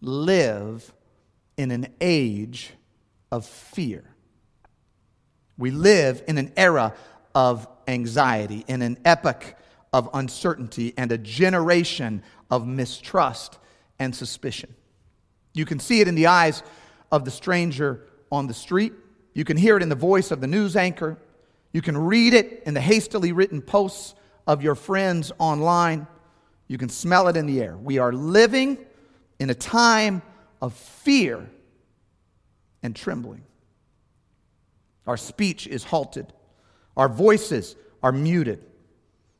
live 0.01 0.93
in 1.55 1.71
an 1.71 1.87
age 2.01 2.73
of 3.31 3.45
fear. 3.45 4.03
We 5.57 5.71
live 5.71 6.21
in 6.27 6.37
an 6.37 6.51
era 6.57 6.93
of 7.33 7.67
anxiety, 7.87 8.65
in 8.67 8.81
an 8.81 8.97
epoch 9.05 9.55
of 9.93 10.09
uncertainty, 10.13 10.93
and 10.97 11.11
a 11.11 11.17
generation 11.17 12.23
of 12.49 12.67
mistrust 12.67 13.59
and 13.99 14.13
suspicion. 14.13 14.73
You 15.53 15.65
can 15.65 15.79
see 15.79 16.01
it 16.01 16.07
in 16.07 16.15
the 16.15 16.27
eyes 16.27 16.63
of 17.11 17.25
the 17.25 17.31
stranger 17.31 18.07
on 18.31 18.47
the 18.47 18.53
street. 18.53 18.91
You 19.33 19.45
can 19.45 19.55
hear 19.55 19.77
it 19.77 19.83
in 19.83 19.89
the 19.89 19.95
voice 19.95 20.31
of 20.31 20.41
the 20.41 20.47
news 20.47 20.75
anchor. 20.75 21.19
You 21.71 21.81
can 21.81 21.95
read 21.95 22.33
it 22.33 22.63
in 22.65 22.73
the 22.73 22.81
hastily 22.81 23.31
written 23.31 23.61
posts 23.61 24.15
of 24.47 24.63
your 24.63 24.75
friends 24.75 25.31
online. 25.37 26.07
You 26.67 26.79
can 26.79 26.89
smell 26.89 27.27
it 27.27 27.37
in 27.37 27.45
the 27.45 27.61
air. 27.61 27.77
We 27.77 27.99
are 27.99 28.11
living 28.11 28.79
in 29.39 29.51
a 29.51 29.55
time 29.55 30.23
of 30.59 30.73
fear 30.73 31.49
and 32.81 32.95
trembling. 32.95 33.43
Our 35.05 35.17
speech 35.17 35.67
is 35.67 35.83
halted. 35.83 36.33
Our 36.97 37.09
voices 37.09 37.75
are 38.01 38.11
muted. 38.11 38.65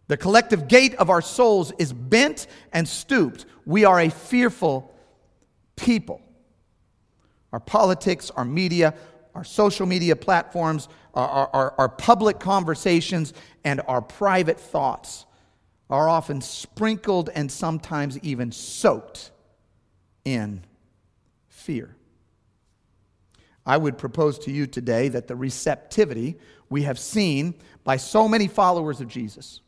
The 0.08 0.18
collective 0.18 0.68
gait 0.68 0.96
of 0.96 1.10
our 1.10 1.22
souls 1.22 1.72
is 1.78 1.94
bent 1.94 2.48
and 2.72 2.88
stooped. 2.88 3.46
We 3.66 3.86
are 3.86 4.00
a 4.00 4.10
fearful 4.10 4.94
people. 5.76 6.22
Our 7.52 7.60
politics, 7.60 8.30
our 8.32 8.46
media, 8.46 8.96
our 9.36 9.44
social 9.44 9.86
media 9.86 10.16
platforms, 10.16 10.90
our, 11.14 11.50
our, 11.54 11.74
our, 11.78 11.90
public 11.90 12.40
conversations, 12.40 13.34
and 13.64 13.82
our 13.88 14.02
private 14.02 14.60
thoughts 14.60 15.26
are 15.90 16.10
often 16.10 16.42
sprinkled 16.42 17.30
and 17.34 17.52
sometimes 17.52 18.18
even 18.20 18.52
soaked 18.52 19.32
in 20.26 20.64
fear. 21.48 21.96
I 23.66 23.78
would 23.78 23.98
propose 23.98 24.40
to 24.40 24.52
you 24.52 24.68
today 24.68 25.08
that 25.10 25.28
the 25.28 25.36
receptivity 25.36 26.38
we 26.70 26.84
have 26.84 27.00
seen 27.00 27.54
by 27.84 27.98
so 27.98 28.28
many 28.28 28.48
followers 28.48 29.00
of 29.00 29.08
Jesus 29.08 29.62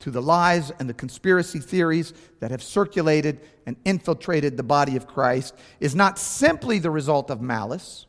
to 0.00 0.10
the 0.10 0.22
lies 0.22 0.70
and 0.78 0.88
the 0.88 0.94
conspiracy 0.94 1.58
theories 1.58 2.14
that 2.40 2.50
have 2.50 2.62
circulated 2.62 3.40
and 3.66 3.76
infiltrated 3.84 4.56
the 4.56 4.62
body 4.62 4.96
of 4.96 5.06
Christ 5.06 5.54
is 5.80 5.94
not 5.94 6.18
simply 6.18 6.78
the 6.78 6.90
result 6.90 7.30
of 7.30 7.40
malice, 7.40 8.06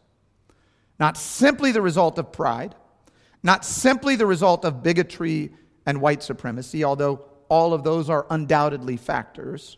not 0.99 1.17
simply 1.17 1.71
the 1.71 1.81
result 1.81 2.17
of 2.19 2.31
pride, 2.31 2.75
not 3.41 3.65
simply 3.65 4.15
the 4.15 4.25
result 4.25 4.65
of 4.65 4.83
bigotry 4.83 5.51
and 5.85 6.01
white 6.01 6.21
supremacy, 6.21 6.83
although 6.83 7.25
all 7.47 7.73
of 7.73 7.83
those 7.83 8.09
are 8.09 8.27
undoubtedly 8.29 8.97
factors. 8.97 9.77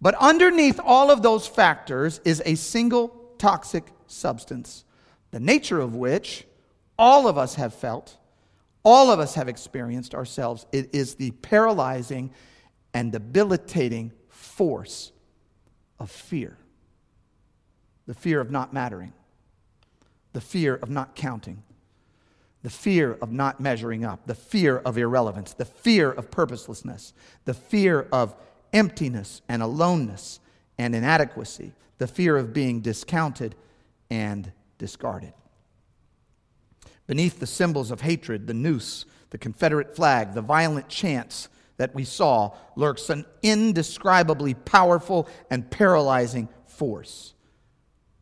But 0.00 0.14
underneath 0.16 0.78
all 0.84 1.10
of 1.10 1.22
those 1.22 1.46
factors 1.46 2.20
is 2.24 2.42
a 2.44 2.54
single 2.54 3.08
toxic 3.38 3.84
substance, 4.06 4.84
the 5.30 5.40
nature 5.40 5.80
of 5.80 5.94
which 5.94 6.46
all 6.98 7.28
of 7.28 7.38
us 7.38 7.54
have 7.54 7.74
felt, 7.74 8.16
all 8.86 9.10
of 9.10 9.18
us 9.18 9.34
have 9.34 9.48
experienced 9.48 10.14
ourselves. 10.14 10.64
It 10.70 10.94
is 10.94 11.16
the 11.16 11.32
paralyzing 11.32 12.30
and 12.94 13.10
debilitating 13.10 14.12
force 14.28 15.10
of 15.98 16.08
fear. 16.08 16.56
The 18.06 18.14
fear 18.14 18.40
of 18.40 18.52
not 18.52 18.72
mattering, 18.72 19.12
the 20.32 20.40
fear 20.40 20.76
of 20.76 20.88
not 20.88 21.16
counting, 21.16 21.64
the 22.62 22.70
fear 22.70 23.18
of 23.20 23.32
not 23.32 23.58
measuring 23.58 24.04
up, 24.04 24.24
the 24.28 24.36
fear 24.36 24.78
of 24.78 24.96
irrelevance, 24.96 25.52
the 25.52 25.64
fear 25.64 26.12
of 26.12 26.30
purposelessness, 26.30 27.12
the 27.44 27.54
fear 27.54 28.06
of 28.12 28.36
emptiness 28.72 29.42
and 29.48 29.64
aloneness 29.64 30.38
and 30.78 30.94
inadequacy, 30.94 31.72
the 31.98 32.06
fear 32.06 32.36
of 32.36 32.52
being 32.52 32.80
discounted 32.82 33.56
and 34.10 34.52
discarded. 34.78 35.32
Beneath 37.06 37.38
the 37.38 37.46
symbols 37.46 37.90
of 37.90 38.00
hatred, 38.00 38.46
the 38.46 38.54
noose, 38.54 39.04
the 39.30 39.38
Confederate 39.38 39.94
flag, 39.94 40.34
the 40.34 40.42
violent 40.42 40.88
chants 40.88 41.48
that 41.76 41.94
we 41.94 42.04
saw, 42.04 42.54
lurks 42.74 43.10
an 43.10 43.24
indescribably 43.42 44.54
powerful 44.54 45.28
and 45.50 45.70
paralyzing 45.70 46.48
force 46.66 47.34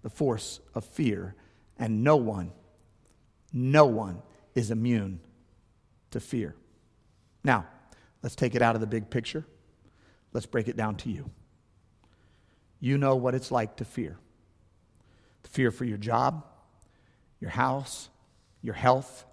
the 0.05 0.11
force 0.11 0.61
of 0.75 0.85
fear. 0.85 1.35
And 1.77 2.05
no 2.05 2.15
one, 2.15 2.53
no 3.53 3.87
one 3.87 4.23
is 4.55 4.71
immune 4.71 5.19
to 6.13 6.21
fear. 6.21 6.55
Now, 7.43 7.67
let's 8.23 8.37
take 8.37 8.55
it 8.55 8.63
out 8.63 8.77
of 8.77 8.81
the 8.81 8.87
big 8.87 9.11
picture. 9.11 9.45
Let's 10.33 10.47
break 10.47 10.69
it 10.69 10.77
down 10.77 10.97
to 10.97 11.11
you. 11.11 11.31
You 12.79 12.99
know 12.99 13.17
what 13.17 13.35
it's 13.35 13.51
like 13.51 13.77
to 13.77 13.85
fear 13.85 14.19
the 15.43 15.49
fear 15.49 15.71
for 15.71 15.85
your 15.85 15.99
job, 15.99 16.45
your 17.41 17.51
house, 17.51 18.09
your 18.65 18.75
health, 18.75 19.27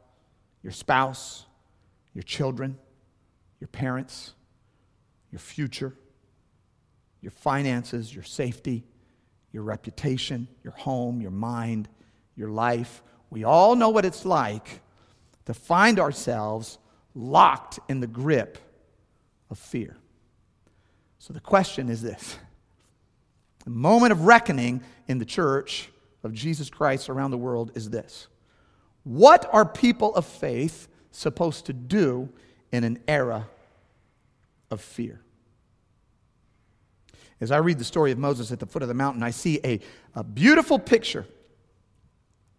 your 0.61 0.73
spouse, 0.73 1.45
your 2.13 2.21
children, 2.21 2.77
your 3.61 3.69
parents, 3.69 4.33
your 5.31 5.39
future, 5.39 5.95
your 7.21 7.31
finances, 7.31 8.13
your 8.13 8.25
safety, 8.25 8.83
your 9.53 9.63
reputation, 9.63 10.49
your 10.63 10.73
home, 10.73 11.21
your 11.21 11.31
mind, 11.31 11.87
your 12.35 12.49
life. 12.49 13.01
We 13.29 13.45
all 13.45 13.75
know 13.77 13.89
what 13.89 14.03
it's 14.03 14.25
like 14.25 14.81
to 15.45 15.53
find 15.53 15.97
ourselves 15.97 16.77
locked 17.15 17.79
in 17.87 18.01
the 18.01 18.07
grip 18.07 18.57
of 19.49 19.57
fear. 19.57 19.95
So 21.19 21.31
the 21.31 21.39
question 21.39 21.89
is 21.89 22.01
this 22.01 22.37
the 23.63 23.69
moment 23.69 24.11
of 24.11 24.25
reckoning 24.25 24.83
in 25.07 25.19
the 25.19 25.25
church 25.25 25.89
of 26.21 26.33
Jesus 26.33 26.69
Christ 26.69 27.09
around 27.09 27.31
the 27.31 27.37
world 27.37 27.71
is 27.75 27.89
this 27.89 28.27
What 29.03 29.49
are 29.51 29.65
people 29.65 30.15
of 30.15 30.25
faith 30.25 30.87
supposed 31.11 31.65
to 31.65 31.73
do 31.73 32.29
in 32.71 32.83
an 32.83 32.99
era 33.07 33.47
of 34.69 34.81
fear? 34.81 35.21
As 37.39 37.49
I 37.51 37.57
read 37.57 37.79
the 37.79 37.83
story 37.83 38.11
of 38.11 38.19
Moses 38.19 38.51
at 38.51 38.59
the 38.59 38.67
foot 38.67 38.83
of 38.83 38.87
the 38.87 38.93
mountain, 38.93 39.23
I 39.23 39.31
see 39.31 39.59
a, 39.63 39.79
a 40.13 40.23
beautiful 40.23 40.77
picture 40.77 41.25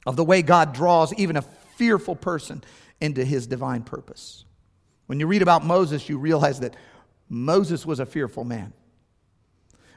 of 0.05 0.17
the 0.17 0.25
way 0.25 0.43
God 0.43 0.75
draws 0.75 1.15
even 1.15 1.37
a 1.37 1.43
fearful 1.43 2.17
person 2.17 2.65
into 3.01 3.25
his 3.25 3.47
divine 3.47 3.83
purpose. 3.85 4.45
When 5.07 5.21
you 5.21 5.29
read 5.29 5.43
about 5.43 5.65
Moses, 5.65 6.09
you 6.09 6.19
realize 6.19 6.61
that 6.61 6.75
Moses 7.29 7.87
was 7.87 8.01
a 8.01 8.07
fearful 8.07 8.45
man. 8.45 8.73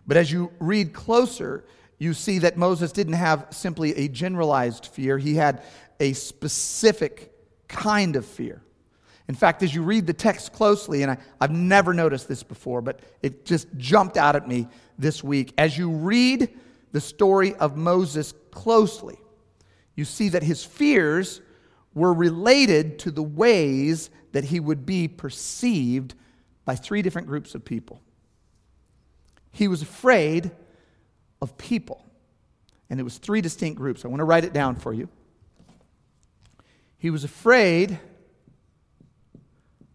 But 0.06 0.18
as 0.18 0.32
you 0.32 0.52
read 0.60 0.94
closer, 0.94 1.66
you 1.98 2.14
see 2.14 2.40
that 2.40 2.58
Moses 2.58 2.92
didn't 2.92 3.14
have 3.14 3.48
simply 3.52 3.96
a 3.96 4.08
generalized 4.08 4.88
fear, 4.88 5.18
he 5.18 5.36
had 5.36 5.64
a 6.00 6.14
specific 6.14 7.32
kind 7.68 8.16
of 8.16 8.26
fear. 8.26 8.62
In 9.28 9.36
fact, 9.36 9.64
as 9.64 9.74
you 9.74 9.82
read 9.82 10.06
the 10.06 10.14
text 10.14 10.54
closely, 10.54 11.02
and 11.02 11.12
I, 11.12 11.18
have 11.42 11.52
never 11.52 11.94
noticed 11.94 12.28
this 12.28 12.44
before, 12.44 12.82
but 12.82 13.00
it 13.24 13.46
just 13.46 13.68
jumped 13.78 14.18
out 14.18 14.36
at 14.36 14.48
me 14.48 14.68
this 15.00 15.24
week. 15.24 15.54
As 15.58 15.78
you 15.78 15.90
read 15.90 16.50
the 16.92 17.02
story 17.02 17.56
of 17.56 17.76
Moses 17.76 18.34
closely, 18.52 19.18
you 19.96 20.06
see 20.06 20.30
that 20.30 20.44
his 20.44 20.64
fears 20.64 21.42
were 21.96 22.14
related 22.14 23.00
to 23.00 23.12
the 23.12 23.24
ways 23.24 24.10
that 24.34 24.44
he 24.44 24.60
would 24.60 24.86
be 24.86 25.08
perceived 25.08 26.14
by 26.66 26.76
three 26.76 27.02
different 27.02 27.28
groups 27.28 27.56
of 27.56 27.64
people. 27.64 28.02
He 29.52 29.68
was 29.68 29.82
afraid 29.82 30.52
of 31.42 31.58
people. 31.58 32.04
And 32.90 33.00
it 33.00 33.04
was 33.04 33.18
three 33.18 33.42
distinct 33.42 33.78
groups. 33.78 34.06
I 34.06 34.08
want 34.08 34.20
to 34.20 34.26
write 34.26 34.44
it 34.44 34.54
down 34.54 34.76
for 34.76 34.94
you. 34.94 35.10
He 36.98 37.10
was 37.10 37.24
afraid 37.24 38.00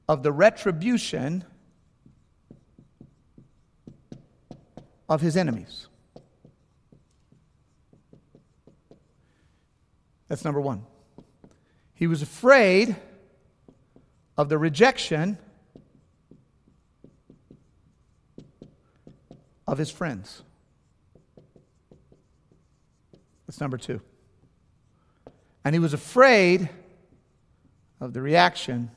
of 0.09 0.23
the 0.23 0.33
retribution 0.33 1.45
of 5.09 5.21
his 5.21 5.37
enemies. 5.37 5.87
That's 10.29 10.45
number 10.45 10.61
one. 10.61 10.87
He 11.95 12.07
was 12.07 12.23
afraid 12.23 12.97
of 14.37 14.49
the 14.49 14.57
rejection 14.57 15.37
of 19.67 19.79
his 19.79 19.91
friends. 19.91 20.43
That's 23.51 23.61
number 23.61 23.79
two. 23.79 24.01
And 25.65 25.75
he 25.75 25.81
was 25.81 25.93
afraid 25.93 26.69
of 28.01 28.13
the 28.13 28.23
reaction 28.23 28.93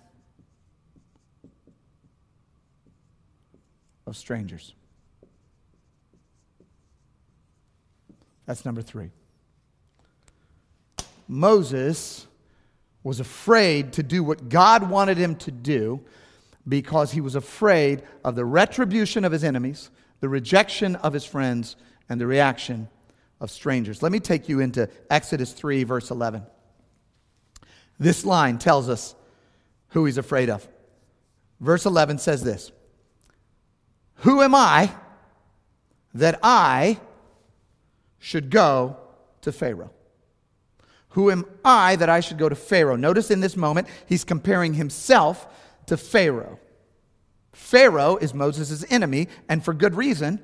of 4.05 4.15
strangers. 4.15 4.75
That's 8.45 8.63
number 8.63 8.83
three. 8.83 9.09
Moses 11.27 12.27
was 13.01 13.19
afraid 13.19 13.93
to 13.93 14.03
do 14.03 14.23
what 14.23 14.49
God 14.49 14.87
wanted 14.87 15.17
him 15.17 15.35
to 15.37 15.49
do 15.49 15.99
because 16.67 17.11
he 17.11 17.21
was 17.21 17.33
afraid 17.33 18.03
of 18.23 18.35
the 18.35 18.45
retribution 18.45 19.25
of 19.25 19.31
his 19.31 19.43
enemies, 19.43 19.89
the 20.19 20.29
rejection 20.29 20.95
of 20.97 21.11
his 21.11 21.25
friends, 21.25 21.75
and 22.07 22.21
the 22.21 22.27
reaction 22.27 22.87
of 23.43 23.51
strangers. 23.51 24.01
Let 24.01 24.13
me 24.13 24.21
take 24.21 24.47
you 24.47 24.61
into 24.61 24.89
Exodus 25.09 25.51
3, 25.51 25.83
verse 25.83 26.09
11. 26.09 26.43
This 27.99 28.25
line 28.25 28.57
tells 28.57 28.87
us 28.87 29.15
who 29.89 30.05
he's 30.05 30.17
afraid 30.17 30.49
of. 30.49 30.65
Verse 31.59 31.85
11 31.85 32.19
says 32.19 32.41
this 32.41 32.71
Who 34.15 34.41
am 34.41 34.55
I 34.55 34.91
that 36.13 36.39
I 36.41 37.01
should 38.17 38.49
go 38.49 38.95
to 39.41 39.51
Pharaoh? 39.51 39.91
Who 41.09 41.29
am 41.29 41.45
I 41.65 41.97
that 41.97 42.09
I 42.09 42.21
should 42.21 42.37
go 42.37 42.47
to 42.47 42.55
Pharaoh? 42.55 42.95
Notice 42.95 43.29
in 43.29 43.41
this 43.41 43.57
moment, 43.57 43.89
he's 44.07 44.23
comparing 44.23 44.73
himself 44.73 45.47
to 45.87 45.97
Pharaoh. 45.97 46.59
Pharaoh 47.51 48.15
is 48.15 48.33
Moses' 48.33 48.85
enemy, 48.89 49.27
and 49.49 49.63
for 49.63 49.73
good 49.73 49.95
reason. 49.95 50.39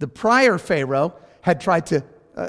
The 0.00 0.08
prior 0.08 0.58
Pharaoh 0.58 1.14
had 1.42 1.60
tried 1.60 1.86
to 1.86 2.02
uh, 2.36 2.48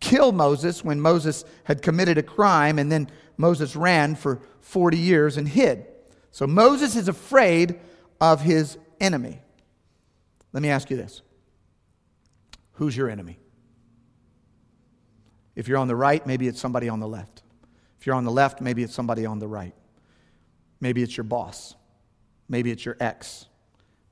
kill 0.00 0.32
Moses 0.32 0.84
when 0.84 1.00
Moses 1.00 1.44
had 1.64 1.80
committed 1.80 2.18
a 2.18 2.22
crime, 2.22 2.78
and 2.78 2.90
then 2.90 3.08
Moses 3.36 3.76
ran 3.76 4.16
for 4.16 4.40
40 4.60 4.98
years 4.98 5.36
and 5.36 5.48
hid. 5.48 5.86
So 6.32 6.46
Moses 6.46 6.96
is 6.96 7.08
afraid 7.08 7.78
of 8.20 8.40
his 8.40 8.76
enemy. 9.00 9.40
Let 10.52 10.62
me 10.62 10.70
ask 10.70 10.90
you 10.90 10.96
this 10.96 11.22
Who's 12.72 12.96
your 12.96 13.08
enemy? 13.08 13.38
If 15.54 15.68
you're 15.68 15.78
on 15.78 15.88
the 15.88 15.96
right, 15.96 16.26
maybe 16.26 16.48
it's 16.48 16.60
somebody 16.60 16.88
on 16.88 17.00
the 17.00 17.08
left. 17.08 17.42
If 18.00 18.06
you're 18.06 18.16
on 18.16 18.24
the 18.24 18.30
left, 18.30 18.60
maybe 18.60 18.82
it's 18.82 18.94
somebody 18.94 19.26
on 19.26 19.38
the 19.38 19.46
right. 19.46 19.74
Maybe 20.80 21.02
it's 21.02 21.16
your 21.16 21.24
boss. 21.24 21.76
Maybe 22.48 22.70
it's 22.70 22.84
your 22.84 22.96
ex. 22.98 23.46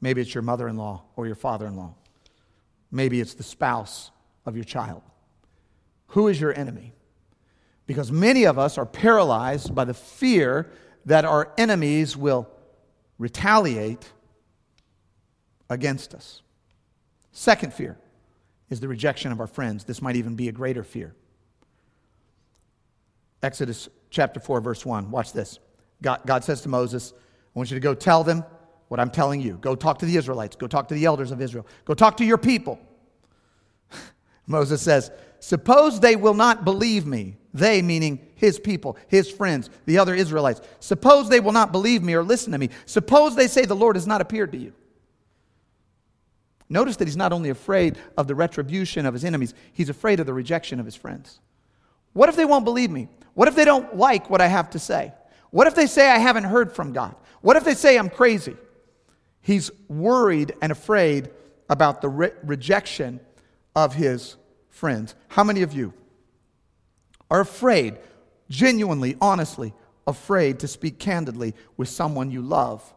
Maybe 0.00 0.20
it's 0.20 0.34
your 0.34 0.42
mother 0.42 0.68
in 0.68 0.76
law 0.76 1.02
or 1.16 1.26
your 1.26 1.34
father 1.34 1.66
in 1.66 1.76
law. 1.76 1.94
Maybe 2.90 3.20
it's 3.20 3.34
the 3.34 3.42
spouse 3.42 4.10
of 4.46 4.56
your 4.56 4.64
child. 4.64 5.02
Who 6.08 6.28
is 6.28 6.40
your 6.40 6.56
enemy? 6.56 6.92
Because 7.86 8.10
many 8.10 8.44
of 8.44 8.58
us 8.58 8.78
are 8.78 8.86
paralyzed 8.86 9.74
by 9.74 9.84
the 9.84 9.94
fear 9.94 10.70
that 11.06 11.24
our 11.24 11.52
enemies 11.56 12.16
will 12.16 12.48
retaliate 13.18 14.12
against 15.68 16.14
us. 16.14 16.42
Second 17.32 17.72
fear 17.72 17.96
is 18.68 18.80
the 18.80 18.88
rejection 18.88 19.32
of 19.32 19.40
our 19.40 19.46
friends. 19.46 19.84
This 19.84 20.02
might 20.02 20.16
even 20.16 20.34
be 20.34 20.48
a 20.48 20.52
greater 20.52 20.82
fear. 20.82 21.14
Exodus 23.42 23.88
chapter 24.10 24.40
4, 24.40 24.60
verse 24.60 24.84
1. 24.84 25.10
Watch 25.10 25.32
this. 25.32 25.58
God, 26.02 26.20
God 26.26 26.44
says 26.44 26.60
to 26.62 26.68
Moses, 26.68 27.12
I 27.14 27.58
want 27.58 27.70
you 27.70 27.76
to 27.76 27.80
go 27.80 27.94
tell 27.94 28.24
them 28.24 28.44
what 28.88 29.00
I'm 29.00 29.10
telling 29.10 29.40
you. 29.40 29.58
Go 29.60 29.74
talk 29.74 29.98
to 30.00 30.06
the 30.06 30.16
Israelites. 30.16 30.56
Go 30.56 30.66
talk 30.66 30.88
to 30.88 30.94
the 30.94 31.04
elders 31.04 31.30
of 31.30 31.40
Israel. 31.40 31.66
Go 31.84 31.94
talk 31.94 32.16
to 32.18 32.24
your 32.24 32.38
people. 32.38 32.78
Moses 34.50 34.82
says, 34.82 35.10
Suppose 35.38 36.00
they 36.00 36.16
will 36.16 36.34
not 36.34 36.64
believe 36.64 37.06
me. 37.06 37.36
They, 37.54 37.82
meaning 37.82 38.20
his 38.34 38.58
people, 38.58 38.96
his 39.08 39.30
friends, 39.30 39.70
the 39.86 39.98
other 39.98 40.14
Israelites. 40.14 40.60
Suppose 40.78 41.28
they 41.28 41.40
will 41.40 41.52
not 41.52 41.72
believe 41.72 42.02
me 42.02 42.14
or 42.14 42.22
listen 42.22 42.52
to 42.52 42.58
me. 42.58 42.70
Suppose 42.84 43.34
they 43.34 43.48
say 43.48 43.64
the 43.64 43.74
Lord 43.74 43.96
has 43.96 44.06
not 44.06 44.20
appeared 44.20 44.52
to 44.52 44.58
you. 44.58 44.72
Notice 46.68 46.96
that 46.96 47.08
he's 47.08 47.16
not 47.16 47.32
only 47.32 47.50
afraid 47.50 47.98
of 48.16 48.28
the 48.28 48.34
retribution 48.34 49.04
of 49.04 49.14
his 49.14 49.24
enemies, 49.24 49.54
he's 49.72 49.88
afraid 49.88 50.20
of 50.20 50.26
the 50.26 50.34
rejection 50.34 50.78
of 50.78 50.86
his 50.86 50.94
friends. 50.94 51.40
What 52.12 52.28
if 52.28 52.36
they 52.36 52.44
won't 52.44 52.64
believe 52.64 52.90
me? 52.90 53.08
What 53.34 53.48
if 53.48 53.56
they 53.56 53.64
don't 53.64 53.96
like 53.96 54.30
what 54.30 54.40
I 54.40 54.46
have 54.46 54.70
to 54.70 54.78
say? 54.78 55.12
What 55.50 55.66
if 55.66 55.74
they 55.74 55.86
say 55.86 56.08
I 56.08 56.18
haven't 56.18 56.44
heard 56.44 56.72
from 56.72 56.92
God? 56.92 57.16
What 57.40 57.56
if 57.56 57.64
they 57.64 57.74
say 57.74 57.98
I'm 57.98 58.10
crazy? 58.10 58.56
He's 59.40 59.70
worried 59.88 60.54
and 60.62 60.70
afraid 60.70 61.30
about 61.68 62.02
the 62.02 62.08
re- 62.08 62.32
rejection 62.44 63.20
of 63.74 63.94
his 63.94 64.36
friends. 64.70 65.14
How 65.28 65.44
many 65.44 65.62
of 65.62 65.72
you 65.72 65.92
are 67.30 67.40
afraid, 67.40 67.98
genuinely, 68.48 69.16
honestly, 69.20 69.74
afraid 70.06 70.58
to 70.60 70.68
speak 70.68 70.98
candidly 70.98 71.54
with 71.76 71.88
someone 71.88 72.30
you 72.30 72.42
love 72.42 72.94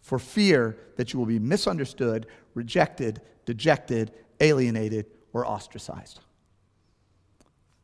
for 0.00 0.18
fear 0.18 0.76
that 0.96 1.12
you 1.12 1.18
will 1.18 1.26
be 1.26 1.38
misunderstood, 1.38 2.26
rejected, 2.54 3.20
dejected, 3.46 4.12
alienated, 4.40 5.06
or 5.32 5.46
ostracized? 5.46 6.20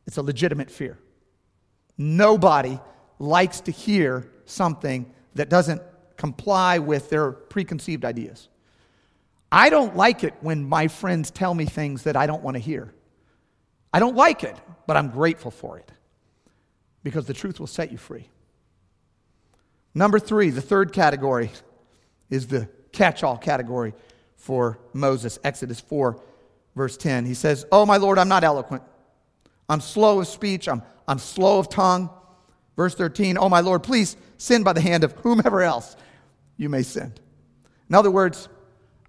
It's 0.05 0.17
a 0.17 0.21
legitimate 0.21 0.69
fear. 0.69 0.99
Nobody 1.97 2.79
likes 3.19 3.61
to 3.61 3.71
hear 3.71 4.31
something 4.45 5.11
that 5.35 5.49
doesn't 5.49 5.81
comply 6.17 6.79
with 6.79 7.09
their 7.09 7.31
preconceived 7.31 8.05
ideas. 8.05 8.49
I 9.51 9.69
don't 9.69 9.95
like 9.95 10.23
it 10.23 10.33
when 10.41 10.67
my 10.67 10.87
friends 10.87 11.29
tell 11.31 11.53
me 11.53 11.65
things 11.65 12.03
that 12.03 12.15
I 12.15 12.25
don't 12.25 12.41
want 12.41 12.55
to 12.55 12.59
hear. 12.59 12.93
I 13.93 13.99
don't 13.99 14.15
like 14.15 14.43
it, 14.43 14.55
but 14.87 14.97
I'm 14.97 15.09
grateful 15.09 15.51
for 15.51 15.77
it 15.77 15.91
because 17.03 17.25
the 17.25 17.33
truth 17.33 17.59
will 17.59 17.67
set 17.67 17.91
you 17.91 17.97
free. 17.97 18.29
Number 19.93 20.19
three, 20.19 20.49
the 20.49 20.61
third 20.61 20.93
category 20.93 21.51
is 22.29 22.47
the 22.47 22.69
catch 22.91 23.23
all 23.23 23.37
category 23.37 23.93
for 24.37 24.79
Moses. 24.93 25.37
Exodus 25.43 25.79
4, 25.79 26.21
verse 26.75 26.97
10. 26.97 27.25
He 27.25 27.33
says, 27.33 27.65
Oh, 27.71 27.85
my 27.85 27.97
Lord, 27.97 28.17
I'm 28.17 28.29
not 28.29 28.43
eloquent. 28.43 28.83
I'm 29.67 29.81
slow 29.81 30.19
of 30.21 30.27
speech. 30.27 30.67
I'm, 30.67 30.81
I'm 31.07 31.19
slow 31.19 31.59
of 31.59 31.69
tongue. 31.69 32.09
Verse 32.77 32.95
13, 32.95 33.37
Oh, 33.37 33.49
my 33.49 33.59
Lord, 33.59 33.83
please 33.83 34.15
sin 34.37 34.63
by 34.63 34.73
the 34.73 34.81
hand 34.81 35.03
of 35.03 35.11
whomever 35.13 35.61
else 35.61 35.95
you 36.57 36.69
may 36.69 36.83
send. 36.83 37.19
In 37.89 37.95
other 37.95 38.11
words, 38.11 38.47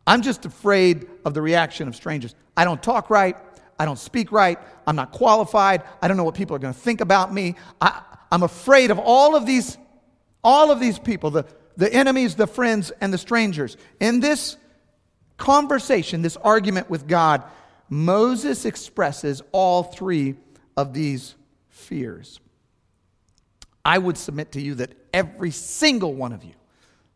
I'm 0.07 0.23
just 0.23 0.45
afraid 0.45 1.07
of 1.25 1.35
the 1.35 1.43
reaction 1.43 1.87
of 1.87 1.95
strangers. 1.95 2.35
I 2.57 2.65
don't 2.65 2.83
talk 2.83 3.09
right. 3.09 3.37
I 3.83 3.85
don't 3.85 3.99
speak 3.99 4.31
right. 4.31 4.61
I'm 4.87 4.95
not 4.95 5.11
qualified. 5.11 5.83
I 6.01 6.07
don't 6.07 6.17
know 6.17 6.23
what 6.23 6.37
people 6.37 6.55
are 6.55 6.61
going 6.61 6.73
to 6.73 6.79
think 6.79 7.01
about 7.01 7.35
me. 7.35 7.57
I, 7.81 8.01
am 8.31 8.45
afraid 8.45 8.93
of 8.93 9.01
all 9.01 9.35
of 9.35 9.45
these, 9.45 9.77
all 10.45 10.71
of 10.71 10.79
these 10.79 11.01
people, 11.01 11.33
the, 11.33 11.47
the 11.77 11.93
enemies, 11.93 12.37
the 12.37 12.47
friends, 12.47 12.93
and 13.01 13.13
the 13.13 13.19
strangers. 13.19 13.77
In 13.99 14.21
this 14.21 14.57
conversation, 15.37 16.23
this 16.23 16.37
argument 16.37 16.91
with 16.91 17.09
God, 17.09 17.43
Moses 17.89 18.67
expresses 18.67 19.43
all 19.51 19.83
three 19.83 20.37
of 20.77 20.95
these 20.95 21.35
fears. 21.69 22.39
I 23.85 23.99
would 23.99 24.17
submit 24.17 24.53
to 24.53 24.61
you 24.61 24.77
that 24.77 24.93
every 25.13 25.51
single 25.51 26.15
one 26.15 26.33
of 26.33 26.45
you 26.45 26.55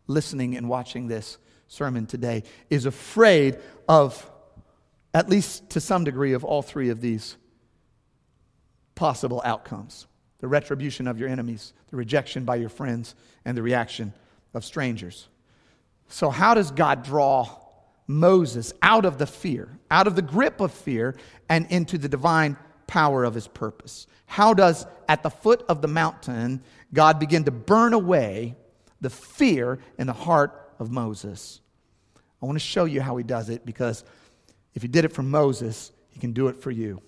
listening 0.09 0.57
and 0.57 0.69
watching 0.69 1.07
this 1.07 1.39
sermon 1.69 2.07
today 2.07 2.43
is 2.71 2.87
afraid 2.87 3.59
of, 3.89 4.29
at 5.17 5.31
least 5.31 5.71
to 5.71 5.81
some 5.81 6.05
degree, 6.05 6.35
of 6.35 6.45
all 6.45 6.61
three 6.61 6.91
of 6.91 7.01
these 7.01 7.37
possible 8.95 9.41
outcomes 9.47 10.07
the 10.41 10.47
retribution 10.47 11.09
of 11.09 11.19
your 11.19 11.31
enemies, 11.31 11.73
the 11.91 11.97
rejection 11.97 12.45
by 12.45 12.57
your 12.57 12.69
friends, 12.69 13.15
and 13.47 13.57
the 13.57 13.63
reaction 13.63 14.13
of 14.53 14.63
strangers. 14.63 15.29
So, 16.09 16.29
how 16.29 16.53
does 16.53 16.71
God 16.71 17.03
draw 17.03 17.49
Moses 18.07 18.75
out 18.83 19.07
of 19.07 19.17
the 19.17 19.27
fear, 19.27 19.79
out 19.91 20.07
of 20.07 20.17
the 20.17 20.23
grip 20.23 20.61
of 20.61 20.71
fear, 20.71 21.17
and 21.49 21.67
into 21.71 21.97
the 21.97 22.11
divine 22.11 22.59
power 22.87 23.25
of 23.25 23.33
his 23.33 23.49
purpose? 23.49 24.07
How 24.27 24.53
does, 24.53 24.87
at 25.09 25.23
the 25.23 25.31
foot 25.31 25.65
of 25.67 25.81
the 25.81 25.89
mountain, 25.89 26.63
God 26.93 27.19
begin 27.19 27.45
to 27.45 27.51
burn 27.51 27.95
away 27.95 28.55
the 29.01 29.09
fear 29.09 29.79
in 29.99 30.09
the 30.09 30.13
heart 30.13 30.73
of 30.79 30.91
Moses? 30.91 31.63
I 32.43 32.45
want 32.45 32.57
to 32.57 32.65
show 32.65 32.85
you 32.85 33.01
how 33.01 33.17
he 33.17 33.25
does 33.25 33.49
it 33.49 33.65
because 33.65 34.05
if 34.77 34.83
he 34.83 34.89
did 34.89 35.05
it 35.05 35.13
for 35.13 35.25
Moses, 35.25 35.91
he 36.11 36.21
can 36.21 36.33
do 36.33 36.47
it 36.47 36.63
for 36.63 36.71
you. 36.71 37.03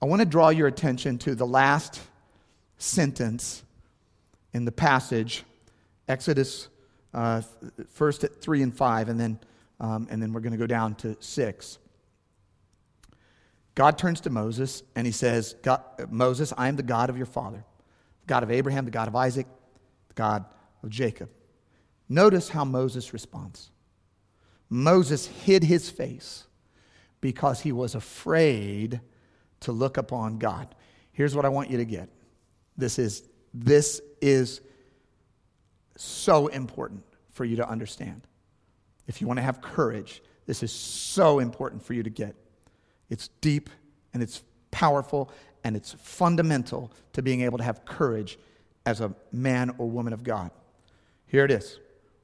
I 0.00 0.06
want 0.06 0.20
to 0.20 0.26
draw 0.26 0.50
your 0.50 0.68
attention 0.68 1.18
to 1.18 1.34
the 1.34 1.46
last 1.46 2.00
sentence 2.78 3.64
in 4.52 4.64
the 4.64 4.72
passage, 4.72 5.42
Exodus 6.06 6.68
uh, 7.12 7.42
first 7.90 8.22
at 8.22 8.40
3 8.40 8.62
and 8.62 8.76
5, 8.76 9.08
and 9.08 9.18
then 9.18 9.40
um, 9.82 10.06
and 10.10 10.22
then 10.22 10.32
we're 10.32 10.40
going 10.40 10.52
to 10.52 10.58
go 10.58 10.66
down 10.66 10.94
to 10.94 11.16
6. 11.18 11.78
God 13.74 13.98
turns 13.98 14.20
to 14.22 14.30
Moses 14.30 14.82
and 14.94 15.06
he 15.06 15.12
says, 15.12 15.56
Moses, 16.08 16.52
I 16.56 16.68
am 16.68 16.76
the 16.76 16.82
God 16.84 17.10
of 17.10 17.16
your 17.16 17.26
father, 17.26 17.64
the 18.20 18.26
God 18.26 18.44
of 18.44 18.50
Abraham, 18.50 18.84
the 18.84 18.90
God 18.92 19.08
of 19.08 19.16
Isaac, 19.16 19.46
the 20.08 20.14
God 20.14 20.44
of 20.84 20.90
Jacob. 20.90 21.30
Notice 22.08 22.48
how 22.48 22.64
Moses 22.64 23.12
responds. 23.12 23.70
Moses 24.72 25.26
hid 25.26 25.62
his 25.62 25.90
face 25.90 26.44
because 27.20 27.60
he 27.60 27.72
was 27.72 27.94
afraid 27.94 29.02
to 29.60 29.70
look 29.70 29.98
upon 29.98 30.38
God. 30.38 30.74
Here's 31.12 31.36
what 31.36 31.44
I 31.44 31.50
want 31.50 31.68
you 31.68 31.76
to 31.76 31.84
get. 31.84 32.08
This 32.78 32.98
is 32.98 33.22
this 33.52 34.00
is 34.22 34.62
so 35.96 36.46
important 36.46 37.04
for 37.32 37.44
you 37.44 37.56
to 37.56 37.68
understand. 37.68 38.22
If 39.06 39.20
you 39.20 39.26
want 39.26 39.36
to 39.36 39.42
have 39.42 39.60
courage, 39.60 40.22
this 40.46 40.62
is 40.62 40.72
so 40.72 41.38
important 41.38 41.82
for 41.82 41.92
you 41.92 42.02
to 42.02 42.10
get. 42.10 42.34
It's 43.10 43.28
deep 43.42 43.68
and 44.14 44.22
it's 44.22 44.42
powerful 44.70 45.30
and 45.64 45.76
it's 45.76 45.92
fundamental 45.92 46.90
to 47.12 47.20
being 47.20 47.42
able 47.42 47.58
to 47.58 47.64
have 47.64 47.84
courage 47.84 48.38
as 48.86 49.02
a 49.02 49.14
man 49.32 49.74
or 49.76 49.86
woman 49.86 50.14
of 50.14 50.24
God. 50.24 50.50
Here 51.26 51.44
it 51.44 51.50
is. 51.50 51.78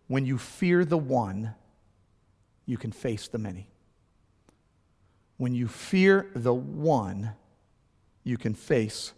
When 0.06 0.24
you 0.24 0.38
fear 0.38 0.86
the 0.86 0.96
one, 0.96 1.54
you 2.68 2.76
can 2.76 2.92
face 2.92 3.28
the 3.28 3.38
many. 3.38 3.66
When 5.38 5.54
you 5.54 5.66
fear 5.66 6.30
the 6.34 6.52
one, 6.52 7.32
you 8.24 8.36
can 8.36 8.54
face 8.54 9.14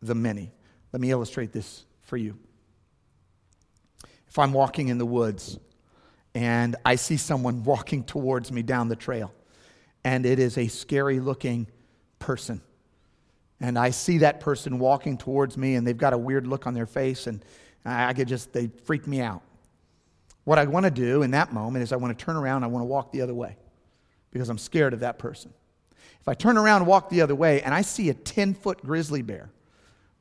the 0.00 0.14
many. 0.14 0.50
Let 0.90 1.02
me 1.02 1.10
illustrate 1.10 1.52
this 1.52 1.84
for 2.00 2.16
you. 2.16 2.38
If 4.26 4.38
I'm 4.38 4.54
walking 4.54 4.88
in 4.88 4.96
the 4.96 5.04
woods 5.04 5.58
and 6.34 6.74
I 6.82 6.94
see 6.94 7.18
someone 7.18 7.62
walking 7.64 8.04
towards 8.04 8.50
me 8.50 8.62
down 8.62 8.88
the 8.88 8.96
trail, 8.96 9.34
and 10.02 10.24
it 10.24 10.38
is 10.38 10.56
a 10.56 10.66
scary 10.66 11.20
looking 11.20 11.66
person, 12.18 12.62
and 13.60 13.78
I 13.78 13.90
see 13.90 14.18
that 14.18 14.40
person 14.40 14.78
walking 14.78 15.18
towards 15.18 15.58
me 15.58 15.74
and 15.74 15.86
they've 15.86 15.94
got 15.94 16.14
a 16.14 16.18
weird 16.18 16.46
look 16.46 16.66
on 16.66 16.72
their 16.72 16.86
face, 16.86 17.26
and 17.26 17.44
I 17.84 18.14
could 18.14 18.28
just, 18.28 18.54
they 18.54 18.68
freak 18.84 19.06
me 19.06 19.20
out. 19.20 19.42
What 20.44 20.58
I 20.58 20.64
want 20.64 20.84
to 20.84 20.90
do 20.90 21.22
in 21.22 21.30
that 21.32 21.52
moment 21.52 21.82
is 21.82 21.92
I 21.92 21.96
want 21.96 22.16
to 22.16 22.24
turn 22.24 22.36
around, 22.36 22.64
I 22.64 22.66
want 22.66 22.82
to 22.82 22.86
walk 22.86 23.12
the 23.12 23.20
other 23.20 23.34
way 23.34 23.56
because 24.30 24.48
I'm 24.48 24.58
scared 24.58 24.92
of 24.92 25.00
that 25.00 25.18
person. 25.18 25.52
If 26.20 26.28
I 26.28 26.34
turn 26.34 26.56
around 26.56 26.82
and 26.82 26.86
walk 26.86 27.10
the 27.10 27.20
other 27.20 27.34
way 27.34 27.62
and 27.62 27.74
I 27.74 27.82
see 27.82 28.08
a 28.08 28.14
10 28.14 28.54
foot 28.54 28.82
grizzly 28.82 29.22
bear 29.22 29.50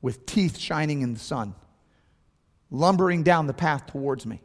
with 0.01 0.25
teeth 0.25 0.57
shining 0.57 1.01
in 1.01 1.13
the 1.13 1.19
sun, 1.19 1.55
lumbering 2.69 3.23
down 3.23 3.47
the 3.47 3.53
path 3.53 3.88
towards 3.88 4.25
me, 4.25 4.41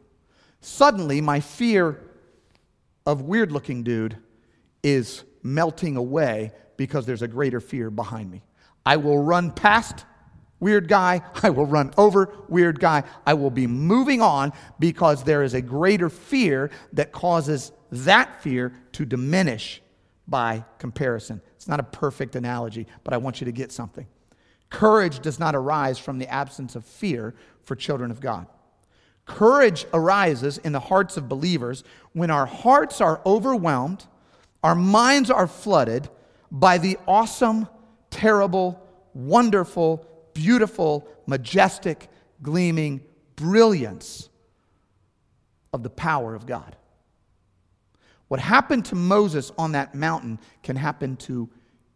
suddenly 0.61 1.21
my 1.21 1.39
fear 1.39 1.99
of 3.05 3.21
weird 3.21 3.51
looking 3.51 3.83
dude 3.83 4.17
is 4.83 5.23
melting 5.43 5.95
away 5.95 6.51
because 6.75 7.05
there's 7.05 7.21
a 7.21 7.27
greater 7.27 7.59
fear 7.59 7.89
behind 7.89 8.29
me. 8.29 8.43
I 8.85 8.97
will 8.97 9.21
run 9.21 9.51
past 9.51 10.05
weird 10.59 10.87
guy. 10.87 11.21
I 11.43 11.49
will 11.49 11.65
run 11.65 11.93
over 11.97 12.33
weird 12.47 12.79
guy. 12.79 13.03
I 13.25 13.33
will 13.33 13.51
be 13.51 13.67
moving 13.67 14.21
on 14.21 14.53
because 14.79 15.23
there 15.23 15.43
is 15.43 15.53
a 15.53 15.61
greater 15.61 16.09
fear 16.09 16.71
that 16.93 17.11
causes 17.11 17.71
that 17.91 18.41
fear 18.41 18.73
to 18.93 19.05
diminish 19.05 19.81
by 20.27 20.65
comparison. 20.77 21.41
It's 21.55 21.67
not 21.67 21.79
a 21.79 21.83
perfect 21.83 22.35
analogy, 22.35 22.87
but 23.03 23.13
I 23.13 23.17
want 23.17 23.39
you 23.39 23.45
to 23.45 23.51
get 23.51 23.71
something. 23.71 24.07
Courage 24.69 25.19
does 25.19 25.39
not 25.39 25.55
arise 25.55 25.97
from 25.97 26.19
the 26.19 26.27
absence 26.27 26.75
of 26.75 26.85
fear 26.85 27.33
for 27.63 27.75
children 27.75 28.11
of 28.11 28.19
God. 28.19 28.47
Courage 29.25 29.85
arises 29.93 30.57
in 30.57 30.71
the 30.71 30.79
hearts 30.79 31.17
of 31.17 31.29
believers 31.29 31.83
when 32.13 32.31
our 32.31 32.45
hearts 32.45 33.01
are 33.01 33.21
overwhelmed, 33.25 34.05
our 34.63 34.75
minds 34.75 35.29
are 35.29 35.47
flooded 35.47 36.09
by 36.51 36.77
the 36.77 36.97
awesome, 37.07 37.67
terrible, 38.09 38.81
wonderful, 39.13 40.05
beautiful, 40.37 41.07
majestic, 41.25 42.09
gleaming 42.43 43.01
brilliance 43.35 44.29
of 45.73 45.81
the 45.81 45.89
power 45.89 46.35
of 46.35 46.45
God. 46.45 46.75
What 48.27 48.39
happened 48.39 48.85
to 48.85 48.95
Moses 48.95 49.51
on 49.57 49.71
that 49.71 49.95
mountain 49.95 50.39
can 50.61 50.75
happen 50.75 51.15
to 51.17 51.49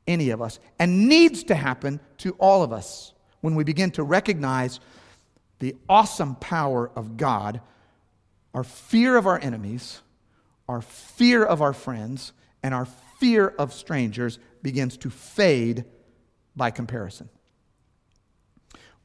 any 0.08 0.32
of 0.32 0.42
us 0.42 0.60
and 0.80 1.08
needs 1.08 1.44
to 1.46 1.56
happen 1.56 2.00
to 2.18 2.32
all 2.40 2.64
of 2.64 2.74
us 2.74 3.14
when 3.42 3.54
we 3.54 3.64
begin 3.64 3.92
to 3.92 4.04
recognize 4.04 4.80
the 5.60 5.76
awesome 5.88 6.36
power 6.36 6.90
of 6.96 7.18
God, 7.18 7.62
our 8.56 8.64
fear 8.64 9.18
of 9.18 9.28
our 9.28 9.38
enemies, 9.40 10.02
our 10.68 10.82
fear 10.82 11.46
of 11.46 11.62
our 11.62 11.74
friends, 11.74 12.34
and 12.64 12.74
our 12.74 12.88
fear 13.20 13.48
of 13.48 13.72
strangers 13.72 14.40
begins 14.64 14.98
to 14.98 15.12
fade 15.12 15.86
by 16.56 16.72
comparison. 16.72 17.30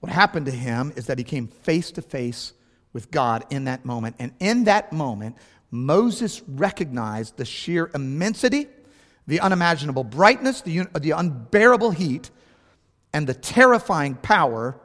What 0.06 0.14
happened 0.14 0.46
to 0.46 0.52
him 0.52 0.92
is 0.94 1.06
that 1.06 1.18
he 1.18 1.24
came 1.24 1.48
face 1.48 1.90
to 1.90 2.00
face 2.00 2.52
with 2.92 3.10
God 3.10 3.44
in 3.50 3.64
that 3.64 3.84
moment. 3.84 4.14
And 4.20 4.32
in 4.38 4.62
that 4.64 4.92
moment, 4.92 5.36
Moses 5.72 6.42
recognized 6.46 7.36
the 7.36 7.44
sheer 7.44 7.90
immensity, 7.92 8.68
the 9.26 9.40
unimaginable 9.40 10.04
brightness, 10.04 10.60
the, 10.60 10.86
the 11.00 11.10
unbearable 11.10 11.90
heat, 11.90 12.30
and 13.12 13.26
the 13.26 13.34
terrifying 13.34 14.14
power 14.14 14.78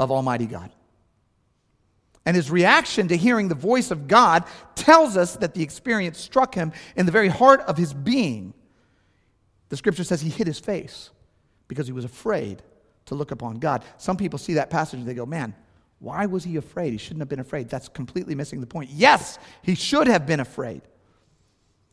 of 0.00 0.10
Almighty 0.10 0.46
God. 0.46 0.72
And 2.26 2.34
his 2.34 2.50
reaction 2.50 3.06
to 3.06 3.16
hearing 3.16 3.46
the 3.46 3.54
voice 3.54 3.92
of 3.92 4.08
God 4.08 4.42
tells 4.74 5.16
us 5.16 5.36
that 5.36 5.54
the 5.54 5.62
experience 5.62 6.18
struck 6.18 6.56
him 6.56 6.72
in 6.96 7.06
the 7.06 7.12
very 7.12 7.28
heart 7.28 7.60
of 7.68 7.76
his 7.76 7.94
being. 7.94 8.52
The 9.68 9.76
scripture 9.76 10.02
says 10.02 10.20
he 10.20 10.28
hid 10.28 10.48
his 10.48 10.58
face 10.58 11.10
because 11.68 11.86
he 11.86 11.92
was 11.92 12.04
afraid 12.04 12.64
to 13.10 13.16
look 13.16 13.32
upon 13.32 13.58
God. 13.58 13.84
Some 13.98 14.16
people 14.16 14.38
see 14.38 14.54
that 14.54 14.70
passage 14.70 15.00
and 15.00 15.06
they 15.06 15.14
go, 15.14 15.26
man, 15.26 15.52
why 15.98 16.26
was 16.26 16.44
he 16.44 16.56
afraid? 16.56 16.92
He 16.92 16.98
shouldn't 16.98 17.20
have 17.20 17.28
been 17.28 17.40
afraid. 17.40 17.68
That's 17.68 17.88
completely 17.88 18.34
missing 18.34 18.60
the 18.60 18.66
point. 18.66 18.90
Yes, 18.90 19.38
he 19.62 19.74
should 19.74 20.06
have 20.06 20.26
been 20.26 20.40
afraid. 20.40 20.82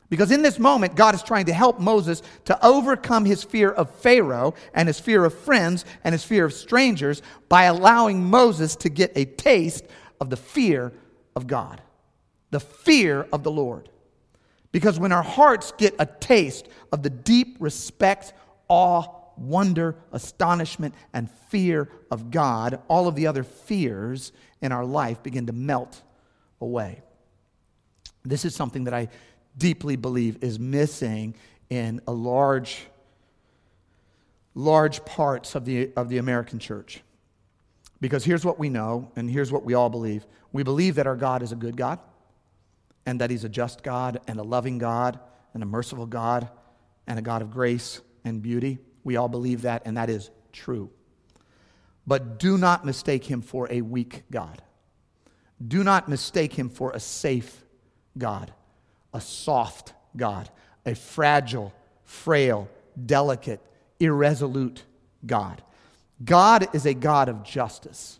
Because 0.09 0.31
in 0.31 0.43
this 0.43 0.59
moment, 0.59 0.95
God 0.95 1.15
is 1.15 1.23
trying 1.23 1.47
to 1.47 1.53
help 1.53 1.79
Moses 1.79 2.21
to 2.45 2.65
overcome 2.65 3.25
his 3.25 3.43
fear 3.43 3.71
of 3.71 3.89
Pharaoh 3.95 4.53
and 4.73 4.87
his 4.87 4.99
fear 4.99 5.25
of 5.25 5.33
friends 5.33 5.83
and 6.03 6.13
his 6.13 6.23
fear 6.23 6.45
of 6.45 6.53
strangers 6.53 7.21
by 7.49 7.63
allowing 7.63 8.23
Moses 8.23 8.75
to 8.77 8.89
get 8.89 9.11
a 9.15 9.25
taste 9.25 9.85
of 10.21 10.29
the 10.29 10.37
fear 10.37 10.93
of 11.35 11.47
God, 11.47 11.81
the 12.51 12.59
fear 12.59 13.27
of 13.33 13.43
the 13.43 13.51
Lord. 13.51 13.89
Because 14.71 14.99
when 14.99 15.11
our 15.11 15.23
hearts 15.23 15.73
get 15.77 15.95
a 15.97 16.05
taste 16.05 16.69
of 16.91 17.01
the 17.01 17.09
deep 17.09 17.57
respect, 17.59 18.33
awe, 18.69 19.07
wonder, 19.37 19.95
astonishment, 20.11 20.95
and 21.13 21.29
fear 21.49 21.89
of 22.11 22.31
God, 22.31 22.81
all 22.87 23.07
of 23.07 23.15
the 23.15 23.27
other 23.27 23.43
fears 23.43 24.31
in 24.61 24.71
our 24.71 24.85
life 24.85 25.21
begin 25.23 25.47
to 25.47 25.53
melt 25.53 26.01
away. 26.61 27.01
This 28.23 28.45
is 28.45 28.55
something 28.55 28.85
that 28.85 28.93
I 28.93 29.09
deeply 29.57 29.95
believe 29.95 30.43
is 30.43 30.59
missing 30.59 31.35
in 31.69 32.01
a 32.07 32.11
large, 32.11 32.85
large 34.53 35.03
parts 35.05 35.55
of 35.55 35.65
the, 35.65 35.91
of 35.95 36.09
the 36.09 36.17
American 36.17 36.59
church. 36.59 37.01
Because 37.99 38.23
here's 38.23 38.45
what 38.45 38.59
we 38.59 38.69
know, 38.69 39.11
and 39.15 39.29
here's 39.29 39.51
what 39.51 39.63
we 39.63 39.73
all 39.73 39.89
believe. 39.89 40.25
We 40.51 40.63
believe 40.63 40.95
that 40.95 41.07
our 41.07 41.15
God 41.15 41.41
is 41.41 41.51
a 41.51 41.55
good 41.55 41.75
God, 41.75 41.99
and 43.05 43.21
that 43.21 43.31
He's 43.31 43.43
a 43.43 43.49
just 43.49 43.81
God, 43.81 44.21
and 44.27 44.39
a 44.39 44.43
loving 44.43 44.77
God, 44.77 45.19
and 45.53 45.63
a 45.63 45.65
merciful 45.65 46.05
God, 46.05 46.47
and 47.07 47.17
a 47.17 47.21
God 47.21 47.41
of 47.41 47.49
grace 47.49 48.01
and 48.23 48.41
beauty. 48.41 48.77
We 49.07 49.15
all 49.15 49.29
believe 49.29 49.61
that, 49.61 49.83
and 49.85 49.95
that 49.95 50.09
is 50.09 50.31
true. 50.51 50.89
But 52.05 52.39
do 52.39 52.57
not 52.57 52.85
mistake 52.85 53.23
him 53.23 53.41
for 53.41 53.71
a 53.71 53.79
weak 53.79 54.23
God. 54.29 54.61
Do 55.65 55.81
not 55.81 56.09
mistake 56.09 56.51
him 56.51 56.67
for 56.67 56.91
a 56.91 56.99
safe 56.99 57.63
God, 58.17 58.51
a 59.13 59.21
soft 59.21 59.93
God, 60.17 60.49
a 60.85 60.93
fragile, 60.93 61.73
frail, 62.03 62.67
delicate, 63.05 63.61
irresolute 63.97 64.83
God. 65.25 65.61
God 66.25 66.67
is 66.75 66.85
a 66.85 66.93
God 66.93 67.29
of 67.29 67.43
justice. 67.43 68.19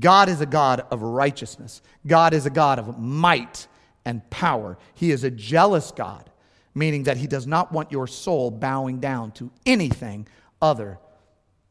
God 0.00 0.30
is 0.30 0.40
a 0.40 0.46
God 0.46 0.86
of 0.90 1.02
righteousness. 1.02 1.82
God 2.06 2.32
is 2.32 2.46
a 2.46 2.50
God 2.50 2.78
of 2.78 2.98
might 2.98 3.68
and 4.06 4.30
power. 4.30 4.78
He 4.94 5.10
is 5.10 5.24
a 5.24 5.30
jealous 5.30 5.92
God 5.92 6.30
meaning 6.74 7.04
that 7.04 7.16
he 7.16 7.26
does 7.26 7.46
not 7.46 7.72
want 7.72 7.92
your 7.92 8.06
soul 8.06 8.50
bowing 8.50 9.00
down 9.00 9.32
to 9.32 9.50
anything 9.66 10.26
other 10.60 10.98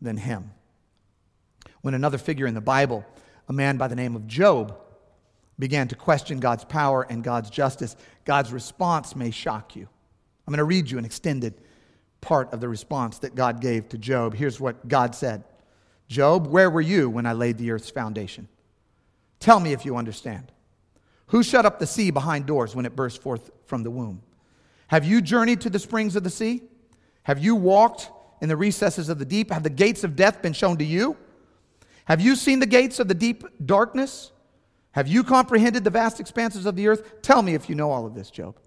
than 0.02 0.18
him. 0.18 0.52
When 1.82 1.94
another 1.94 2.18
figure 2.18 2.48
in 2.48 2.54
the 2.54 2.62
Bible, 2.62 3.06
a 3.48 3.54
man 3.54 3.78
by 3.78 3.88
the 3.88 3.96
name 3.96 4.16
of 4.16 4.28
Job, 4.28 4.78
began 5.58 5.88
to 5.88 5.96
question 5.96 6.40
God's 6.40 6.66
power 6.66 7.06
and 7.10 7.24
God's 7.24 7.50
justice, 7.50 7.96
God's 8.26 8.52
response 8.52 9.16
may 9.16 9.32
shock 9.32 9.76
you. 9.76 9.88
I'm 10.48 10.52
going 10.52 10.58
to 10.58 10.64
read 10.64 10.90
you 10.90 10.98
an 10.98 11.06
extended 11.06 11.54
part 12.20 12.52
of 12.54 12.62
the 12.62 12.70
response 12.70 13.20
that 13.20 13.36
God 13.36 13.62
gave 13.62 13.90
to 13.90 13.98
Job. 13.98 14.36
Here's 14.36 14.60
what 14.60 14.88
God 14.88 15.16
said 15.16 15.44
Job, 16.08 16.48
where 16.48 16.70
were 16.70 16.82
you 16.82 17.10
when 17.10 17.26
I 17.26 17.34
laid 17.34 17.58
the 17.58 17.72
earth's 17.72 17.90
foundation? 17.90 18.48
Tell 19.40 19.60
me 19.60 19.72
if 19.74 19.86
you 19.86 19.96
understand. 19.96 20.52
Who 21.28 21.42
shut 21.44 21.66
up 21.66 21.80
the 21.80 21.88
sea 21.88 22.12
behind 22.12 22.46
doors 22.46 22.76
when 22.76 22.86
it 22.86 22.96
burst 22.96 23.22
forth 23.22 23.50
from 23.66 23.84
the 23.84 23.92
womb? 23.92 24.22
Have 24.92 25.06
you 25.06 25.22
journeyed 25.22 25.62
to 25.62 25.70
the 25.70 25.80
springs 25.80 26.18
of 26.18 26.26
the 26.26 26.30
sea? 26.30 26.64
Have 27.24 27.40
you 27.40 27.56
walked 27.56 28.12
in 28.42 28.50
the 28.50 28.58
recesses 28.58 29.08
of 29.08 29.20
the 29.20 29.26
deep? 29.26 29.50
Have 29.50 29.64
the 29.64 29.70
gates 29.70 30.04
of 30.04 30.18
death 30.18 30.42
been 30.42 30.52
shown 30.52 30.78
to 30.80 30.84
you? 30.84 31.16
Have 32.04 32.20
you 32.20 32.36
seen 32.36 32.60
the 32.60 32.66
gates 32.66 33.00
of 33.00 33.08
the 33.08 33.14
deep 33.14 33.46
darkness? 33.66 34.34
Have 34.92 35.08
you 35.08 35.24
comprehended 35.24 35.86
the 35.86 35.90
vast 35.90 36.20
expanses 36.20 36.66
of 36.66 36.76
the 36.76 36.90
earth? 36.90 37.22
Tell 37.22 37.42
me 37.42 37.54
if 37.54 37.70
you 37.70 37.76
know 37.76 37.90
all 37.90 38.06
of 38.06 38.16
this, 38.16 38.30
Job. 38.30 38.58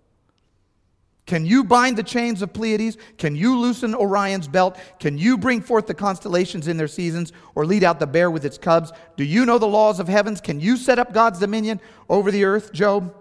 Can 1.27 1.45
you 1.45 1.63
bind 1.63 1.99
the 1.99 2.03
chains 2.03 2.41
of 2.41 2.55
Pleiades? 2.55 2.97
Can 3.19 3.37
you 3.37 3.59
loosen 3.59 3.95
Orion's 3.95 4.49
belt? 4.49 4.79
Can 5.01 5.19
you 5.19 5.37
bring 5.37 5.61
forth 5.61 5.87
the 5.87 5.93
constellations 5.93 6.69
in 6.69 6.79
their 6.79 6.89
seasons 6.89 7.35
or 7.55 7.67
lead 7.67 7.85
out 7.85 8.01
the 8.01 8.07
bear 8.07 8.31
with 8.31 8.47
its 8.47 8.57
cubs? 8.57 8.93
Do 9.19 9.25
you 9.25 9.45
know 9.45 9.59
the 9.59 9.67
laws 9.67 10.01
of 10.01 10.09
heavens? 10.09 10.41
Can 10.41 10.59
you 10.59 10.79
set 10.79 10.99
up 10.99 11.13
God's 11.13 11.39
dominion 11.39 11.83
over 12.09 12.31
the 12.31 12.45
earth, 12.45 12.73
Job? 12.73 13.15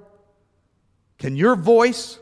Can 1.18 1.36
your 1.36 1.58
voice 1.58 2.20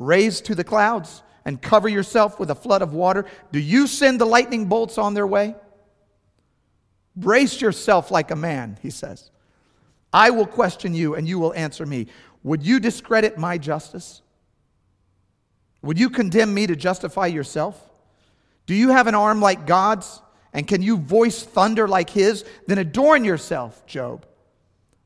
raise 0.00 0.40
to 0.40 0.56
the 0.56 0.64
clouds 0.64 1.22
and 1.44 1.62
cover 1.62 1.88
yourself 1.88 2.40
with 2.40 2.50
a 2.50 2.54
flood 2.56 2.82
of 2.82 2.92
water? 2.92 3.26
Do 3.52 3.60
you 3.60 3.86
send 3.86 4.20
the 4.20 4.24
lightning 4.24 4.66
bolts 4.66 4.98
on 4.98 5.14
their 5.14 5.26
way? 5.26 5.54
Brace 7.14 7.60
yourself 7.60 8.10
like 8.10 8.32
a 8.32 8.36
man, 8.36 8.78
he 8.82 8.90
says. 8.90 9.30
I 10.12 10.30
will 10.30 10.46
question 10.46 10.94
you 10.94 11.14
and 11.14 11.28
you 11.28 11.38
will 11.38 11.54
answer 11.54 11.86
me. 11.86 12.06
Would 12.42 12.64
you 12.64 12.80
discredit 12.80 13.38
my 13.38 13.58
justice? 13.58 14.22
Would 15.82 16.00
you 16.00 16.10
condemn 16.10 16.52
me 16.52 16.66
to 16.66 16.74
justify 16.74 17.26
yourself? 17.26 17.78
Do 18.66 18.74
you 18.74 18.88
have 18.88 19.06
an 19.06 19.14
arm 19.14 19.40
like 19.40 19.66
God's? 19.66 20.22
And 20.52 20.66
can 20.66 20.82
you 20.82 20.96
voice 20.96 21.42
thunder 21.42 21.86
like 21.86 22.10
his? 22.10 22.44
Then 22.66 22.78
adorn 22.78 23.24
yourself, 23.24 23.86
Job, 23.86 24.26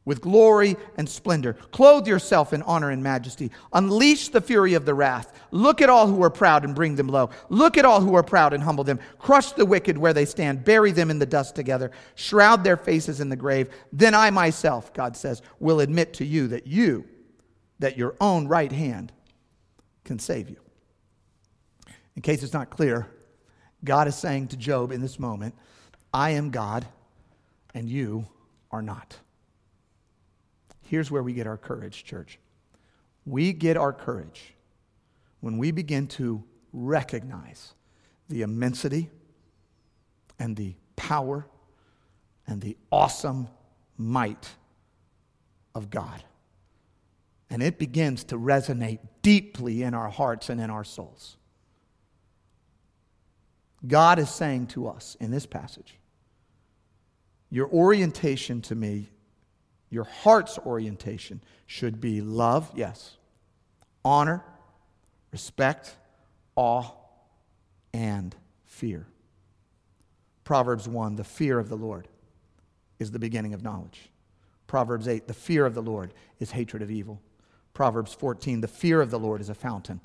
with 0.05 0.21
glory 0.21 0.77
and 0.97 1.09
splendor. 1.09 1.55
Clothe 1.55 2.07
yourself 2.07 2.53
in 2.53 2.63
honor 2.63 2.91
and 2.91 3.03
majesty. 3.03 3.51
Unleash 3.73 4.29
the 4.29 4.41
fury 4.41 4.75
of 4.75 4.85
the 4.85 4.95
wrath. 4.95 5.33
Look 5.51 5.81
at 5.81 5.89
all 5.89 6.07
who 6.07 6.23
are 6.23 6.31
proud 6.31 6.65
and 6.65 6.75
bring 6.75 6.97
them 6.97 7.09
low. 7.09 7.31
Look 7.49 7.79
at 7.79 7.85
all 7.85 8.01
who 8.01 8.15
are 8.15 8.23
proud 8.23 8.53
and 8.53 8.63
humble 8.63 8.85
them. 8.85 9.01
Crush 9.19 9.53
the 9.53 9.65
wicked 9.65 9.97
where 9.97 10.13
they 10.13 10.27
stand. 10.27 10.65
Bury 10.65 10.93
them 10.93 11.11
in 11.11 11.19
the 11.19 11.27
dust 11.27 11.55
together. 11.55 11.91
Shroud 12.17 12.65
their 12.65 12.77
faces 12.77 13.21
in 13.21 13.29
the 13.29 13.37
grave. 13.37 13.71
Then 13.93 14.15
I 14.15 14.31
myself, 14.31 14.93
God 14.93 15.17
says, 15.17 15.41
will 15.59 15.81
admit 15.81 16.13
to 16.15 16.25
you 16.25 16.49
that 16.49 16.67
you, 16.67 17.07
that 17.79 17.97
your 17.97 18.15
own 18.21 18.47
right 18.47 18.73
hand 18.73 19.13
can 20.05 20.19
save 20.19 20.51
you. 20.51 20.57
In 22.15 22.23
case 22.23 22.43
it's 22.43 22.53
not 22.53 22.71
clear, 22.71 23.09
God 23.85 24.07
is 24.07 24.15
saying 24.15 24.49
to 24.49 24.57
Job 24.57 24.93
in 24.93 25.01
this 25.01 25.19
moment, 25.19 25.55
I 26.13 26.31
am 26.31 26.51
God 26.51 26.87
and 27.75 27.89
you 27.89 28.27
are 28.71 28.83
not. 28.83 29.19
Here's 30.95 31.11
where 31.11 31.25
we 31.25 31.33
get 31.33 31.49
our 31.49 31.57
courage, 31.57 32.05
church. 32.05 32.39
We 33.27 33.53
get 33.53 33.77
our 33.77 33.93
courage 33.93 34.55
when 35.41 35.59
we 35.59 35.73
begin 35.73 36.07
to 36.07 36.45
recognize 36.73 37.75
the 38.29 38.43
immensity 38.43 39.11
and 40.39 40.55
the 40.57 40.77
power 40.95 41.49
and 42.47 42.61
the 42.61 42.77
awesome 42.93 43.49
might 43.99 44.49
of 45.75 45.91
God. 45.91 46.23
And 47.51 47.61
it 47.61 47.77
begins 47.77 48.23
to 48.27 48.39
resonate 48.39 49.01
deeply 49.21 49.83
in 49.83 49.95
our 49.95 50.11
hearts 50.11 50.49
and 50.49 50.61
in 50.61 50.71
our 50.71 50.85
souls. 50.85 51.37
God 53.85 54.21
is 54.21 54.31
saying 54.31 54.69
to 54.69 54.87
us 54.87 55.17
in 55.19 55.33
this 55.33 55.45
passage 55.45 55.97
your 57.51 57.69
orientation 57.69 58.63
to 58.63 58.77
me, 58.77 59.09
your 59.95 60.05
heart's 60.05 60.59
orientation, 60.59 61.41
should 61.67 62.01
be 62.01 62.21
love, 62.21 62.71
yes, 62.75 63.17
honor, 64.05 64.45
respect, 65.33 65.97
awe, 66.57 66.91
and 67.93 68.37
fear. 68.67 69.07
Proverbs 70.45 70.87
1 70.87 71.17
the 71.17 71.25
fear 71.25 71.59
of 71.59 71.71
the 71.71 71.77
Lord 71.77 72.09
is 72.99 73.13
the 73.13 73.19
beginning 73.19 73.55
of 73.55 73.63
knowledge. 73.63 74.11
Proverbs 74.67 75.09
8 75.09 75.27
the 75.27 75.33
fear 75.33 75.65
of 75.65 75.75
the 75.75 75.83
Lord 75.83 76.13
is 76.39 76.51
hatred 76.51 76.83
of 76.83 76.91
evil. 76.91 77.23
Proverbs 77.73 78.13
14 78.13 78.61
the 78.61 78.69
fear 78.69 79.01
of 79.01 79.11
the 79.11 79.19
Lord 79.19 79.41
is 79.41 79.49
a 79.49 79.55
fountain 79.55 80.01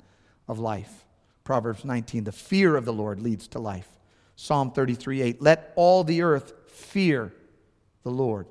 of 0.48 0.58
life. 0.58 1.04
Proverbs 1.44 1.84
19, 1.84 2.24
the 2.24 2.32
fear 2.32 2.76
of 2.76 2.84
the 2.84 2.92
Lord 2.92 3.20
leads 3.20 3.48
to 3.48 3.58
life. 3.58 3.88
Psalm 4.36 4.70
33, 4.70 5.22
8, 5.22 5.42
let 5.42 5.72
all 5.74 6.04
the 6.04 6.22
earth 6.22 6.52
fear 6.68 7.32
the 8.04 8.10
Lord. 8.10 8.46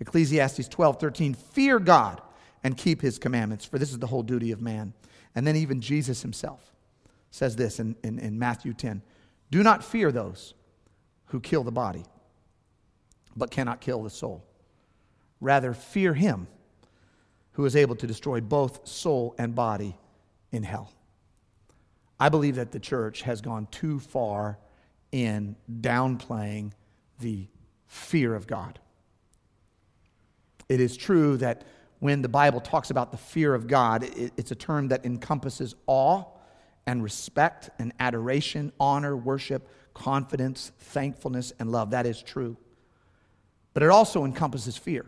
Ecclesiastes 0.00 0.68
12, 0.68 1.00
13, 1.00 1.34
fear 1.34 1.78
God 1.78 2.20
and 2.62 2.76
keep 2.76 3.00
his 3.00 3.18
commandments, 3.18 3.64
for 3.64 3.78
this 3.78 3.90
is 3.90 3.98
the 3.98 4.06
whole 4.06 4.22
duty 4.22 4.52
of 4.52 4.60
man. 4.60 4.92
And 5.34 5.46
then 5.46 5.56
even 5.56 5.80
Jesus 5.80 6.22
himself 6.22 6.72
says 7.30 7.56
this 7.56 7.78
in, 7.78 7.96
in, 8.02 8.18
in 8.18 8.38
Matthew 8.38 8.72
10 8.72 9.02
Do 9.50 9.62
not 9.62 9.84
fear 9.84 10.10
those 10.10 10.54
who 11.26 11.40
kill 11.40 11.62
the 11.62 11.72
body, 11.72 12.04
but 13.36 13.50
cannot 13.50 13.80
kill 13.80 14.02
the 14.02 14.10
soul. 14.10 14.44
Rather, 15.40 15.74
fear 15.74 16.14
him 16.14 16.48
who 17.52 17.64
is 17.64 17.76
able 17.76 17.96
to 17.96 18.06
destroy 18.06 18.40
both 18.40 18.86
soul 18.86 19.34
and 19.38 19.54
body 19.54 19.96
in 20.52 20.62
hell. 20.62 20.92
I 22.18 22.28
believe 22.28 22.56
that 22.56 22.72
the 22.72 22.80
church 22.80 23.22
has 23.22 23.40
gone 23.40 23.66
too 23.70 23.98
far 23.98 24.58
in 25.12 25.56
downplaying 25.80 26.72
the 27.20 27.46
fear 27.86 28.34
of 28.34 28.46
God. 28.46 28.78
It 30.68 30.80
is 30.80 30.96
true 30.96 31.36
that 31.38 31.64
when 31.98 32.22
the 32.22 32.28
Bible 32.28 32.60
talks 32.60 32.90
about 32.90 33.10
the 33.10 33.16
fear 33.16 33.54
of 33.54 33.66
God, 33.66 34.04
it's 34.36 34.50
a 34.50 34.56
term 34.56 34.88
that 34.88 35.06
encompasses 35.06 35.74
awe 35.86 36.24
and 36.86 37.02
respect 37.02 37.70
and 37.78 37.92
adoration, 37.98 38.72
honor, 38.78 39.16
worship, 39.16 39.68
confidence, 39.94 40.72
thankfulness, 40.78 41.52
and 41.58 41.72
love. 41.72 41.90
That 41.90 42.06
is 42.06 42.22
true. 42.22 42.56
But 43.74 43.82
it 43.82 43.88
also 43.88 44.24
encompasses 44.24 44.76
fear. 44.76 45.06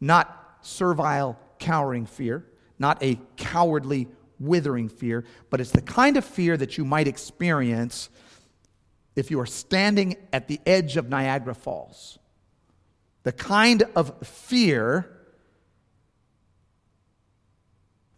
Not 0.00 0.58
servile, 0.62 1.38
cowering 1.58 2.06
fear, 2.06 2.44
not 2.78 3.02
a 3.02 3.18
cowardly, 3.36 4.08
withering 4.38 4.88
fear, 4.88 5.24
but 5.50 5.60
it's 5.60 5.70
the 5.70 5.80
kind 5.80 6.16
of 6.16 6.24
fear 6.24 6.56
that 6.56 6.76
you 6.76 6.84
might 6.84 7.08
experience 7.08 8.10
if 9.14 9.30
you 9.30 9.40
are 9.40 9.46
standing 9.46 10.16
at 10.32 10.48
the 10.48 10.60
edge 10.66 10.98
of 10.98 11.08
Niagara 11.08 11.54
Falls. 11.54 12.18
The 13.26 13.32
kind 13.32 13.82
of 13.96 14.24
fear 14.24 15.10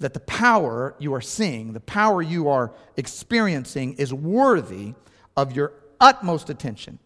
that 0.00 0.12
the 0.12 0.20
power 0.20 0.94
you 0.98 1.14
are 1.14 1.22
seeing, 1.22 1.72
the 1.72 1.80
power 1.80 2.20
you 2.20 2.50
are 2.50 2.74
experiencing, 2.98 3.94
is 3.94 4.12
worthy 4.12 4.92
of 5.34 5.56
your 5.56 5.72
utmost 5.98 6.50
attention 6.50 6.98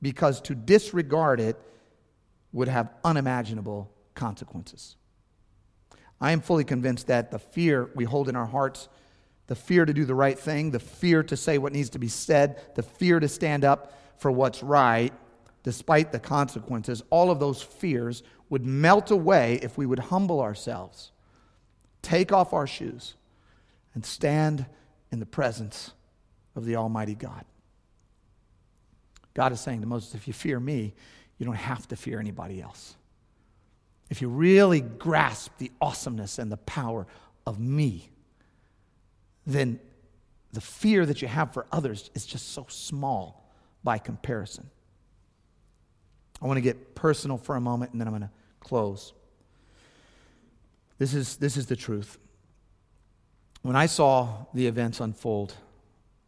because 0.00 0.40
to 0.42 0.54
disregard 0.54 1.40
it 1.40 1.60
would 2.52 2.68
have 2.68 2.88
unimaginable 3.02 3.90
consequences. 4.14 4.94
I 6.20 6.30
am 6.30 6.42
fully 6.42 6.62
convinced 6.62 7.08
that 7.08 7.32
the 7.32 7.40
fear 7.40 7.90
we 7.96 8.04
hold 8.04 8.28
in 8.28 8.36
our 8.36 8.46
hearts, 8.46 8.88
the 9.48 9.56
fear 9.56 9.84
to 9.84 9.92
do 9.92 10.04
the 10.04 10.14
right 10.14 10.38
thing, 10.38 10.70
the 10.70 10.78
fear 10.78 11.24
to 11.24 11.36
say 11.36 11.58
what 11.58 11.72
needs 11.72 11.90
to 11.90 11.98
be 11.98 12.06
said, 12.06 12.76
the 12.76 12.84
fear 12.84 13.18
to 13.18 13.26
stand 13.26 13.64
up 13.64 13.92
for 14.18 14.30
what's 14.30 14.62
right, 14.62 15.12
despite 15.62 16.12
the 16.12 16.18
consequences, 16.18 17.02
all 17.10 17.30
of 17.30 17.40
those 17.40 17.62
fears 17.62 18.22
would 18.48 18.64
melt 18.64 19.10
away 19.10 19.58
if 19.62 19.76
we 19.78 19.86
would 19.86 19.98
humble 19.98 20.40
ourselves, 20.40 21.12
take 22.02 22.32
off 22.32 22.52
our 22.52 22.66
shoes, 22.66 23.14
and 23.94 24.04
stand 24.04 24.66
in 25.12 25.20
the 25.20 25.26
presence 25.26 25.92
of 26.56 26.64
the 26.64 26.76
Almighty 26.76 27.14
God. 27.14 27.44
God 29.34 29.52
is 29.52 29.60
saying 29.60 29.80
to 29.80 29.86
Moses, 29.86 30.14
if 30.14 30.26
you 30.26 30.32
fear 30.32 30.58
me, 30.58 30.94
you 31.38 31.46
don't 31.46 31.54
have 31.54 31.86
to 31.88 31.96
fear 31.96 32.18
anybody 32.18 32.60
else 32.60 32.96
if 34.10 34.20
you 34.20 34.28
really 34.28 34.80
grasp 34.80 35.52
the 35.58 35.70
awesomeness 35.80 36.38
and 36.38 36.50
the 36.50 36.56
power 36.58 37.06
of 37.46 37.60
me, 37.60 38.10
then 39.46 39.78
the 40.52 40.60
fear 40.60 41.06
that 41.06 41.22
you 41.22 41.28
have 41.28 41.54
for 41.54 41.64
others 41.70 42.10
is 42.14 42.26
just 42.26 42.52
so 42.52 42.66
small 42.68 43.48
by 43.84 43.98
comparison. 43.98 44.68
I 46.40 46.46
want 46.46 46.56
to 46.56 46.62
get 46.62 46.94
personal 46.94 47.38
for 47.38 47.56
a 47.56 47.60
moment 47.60 47.92
and 47.92 48.00
then 48.00 48.08
I'm 48.08 48.12
going 48.12 48.22
to 48.22 48.30
close. 48.60 49.12
This 50.98 51.14
is, 51.14 51.36
this 51.36 51.56
is 51.56 51.66
the 51.66 51.76
truth. 51.76 52.18
When 53.62 53.76
I 53.76 53.86
saw 53.86 54.46
the 54.54 54.66
events 54.66 55.00
unfold 55.00 55.54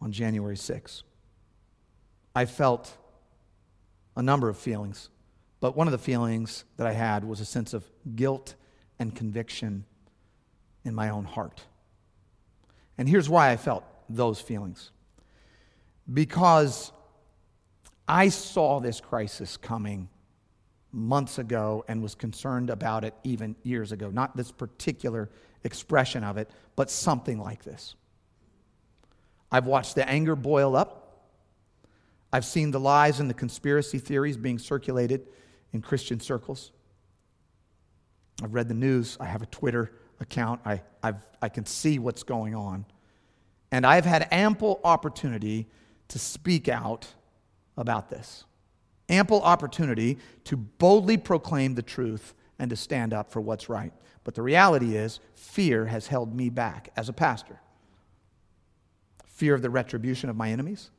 on 0.01 0.13
January 0.13 0.57
6th, 0.57 1.03
I 2.35 2.45
felt 2.45 2.97
a 4.17 4.23
number 4.23 4.49
of 4.49 4.59
feelings. 4.59 5.09
But 5.61 5.77
one 5.77 5.87
of 5.87 5.93
the 5.93 5.99
feelings 5.99 6.65
that 6.77 6.87
I 6.87 6.93
had 6.93 7.25
was 7.25 7.41
a 7.41 7.45
sense 7.45 7.73
of 7.73 7.85
guilt 8.17 8.55
and 8.99 9.15
conviction 9.15 9.85
in 10.85 10.95
my 10.95 11.09
own 11.11 11.25
heart. 11.25 11.63
And 12.99 13.09
here's 13.09 13.29
why 13.29 13.51
I 13.51 13.57
felt 13.57 13.85
those 14.09 14.41
feelings 14.41 14.91
because 16.13 16.93
I 18.09 18.29
saw 18.29 18.81
this 18.81 19.01
crisis 19.01 19.57
coming 19.57 20.09
months 20.93 21.39
ago 21.39 21.85
and 21.89 22.03
was 22.03 22.15
concerned 22.15 22.69
about 22.69 23.05
it 23.05 23.15
even 23.25 23.57
years 23.63 23.93
ago. 23.93 24.11
Not 24.11 24.37
this 24.37 24.53
particular 24.53 25.31
expression 25.65 26.23
of 26.25 26.37
it, 26.37 26.51
but 26.77 26.91
something 26.91 27.39
like 27.39 27.65
this. 27.65 27.95
I've 29.51 29.67
watched 29.67 29.95
the 29.95 30.09
anger 30.09 30.37
boil 30.37 30.77
up. 30.77 30.99
I've 32.33 32.45
seen 32.45 32.71
the 32.71 32.81
lies 32.81 33.21
and 33.21 33.29
the 33.29 33.35
conspiracy 33.35 33.99
theories 33.99 34.37
being 34.37 34.59
circulated 34.59 35.27
in 35.73 35.83
Christian 35.83 36.21
circles. 36.21 36.73
I've 38.43 38.55
read 38.55 38.69
the 38.69 38.75
news. 38.75 39.17
I 39.21 39.27
have 39.27 39.43
a 39.43 39.47
Twitter 39.47 39.93
account. 40.21 40.61
I, 40.65 40.83
I've, 41.03 41.25
I 41.41 41.49
can 41.49 41.67
see 41.67 41.99
what's 41.99 42.23
going 42.23 42.55
on. 42.55 42.87
And 43.71 43.87
I've 43.87 44.05
had 44.05 44.29
ample 44.31 44.81
opportunity 44.85 45.69
to 46.09 46.19
speak 46.19 46.69
out 46.69 47.07
about 47.77 48.11
this. 48.11 48.45
Ample 49.09 49.43
opportunity 49.43 50.19
to 50.45 50.57
boldly 50.57 51.17
proclaim 51.17 51.75
the 51.75 51.83
truth 51.83 52.35
and 52.59 52.71
to 52.71 52.77
stand 52.77 53.13
up 53.13 53.31
for 53.31 53.41
what's 53.41 53.69
right. 53.69 53.93
But 54.25 54.35
the 54.35 54.43
reality 54.43 54.97
is, 54.97 55.21
fear 55.35 55.87
has 55.87 56.07
held 56.07 56.35
me 56.35 56.49
back 56.49 56.91
as 56.97 57.09
a 57.09 57.13
pastor. 57.13 57.61
Fear 59.27 59.55
of 59.55 59.63
the 59.63 59.71
retribution 59.71 60.31
of 60.31 60.37
my 60.37 60.51
enemies, 60.51 60.91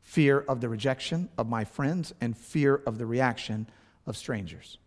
fear 0.00 0.40
of 0.40 0.60
the 0.60 0.68
rejection 0.68 1.28
of 1.38 1.48
my 1.48 1.64
friends, 1.64 2.12
and 2.20 2.36
fear 2.36 2.82
of 2.86 2.98
the 2.98 3.06
reaction 3.06 3.68
of 4.06 4.16
strangers. 4.16 4.78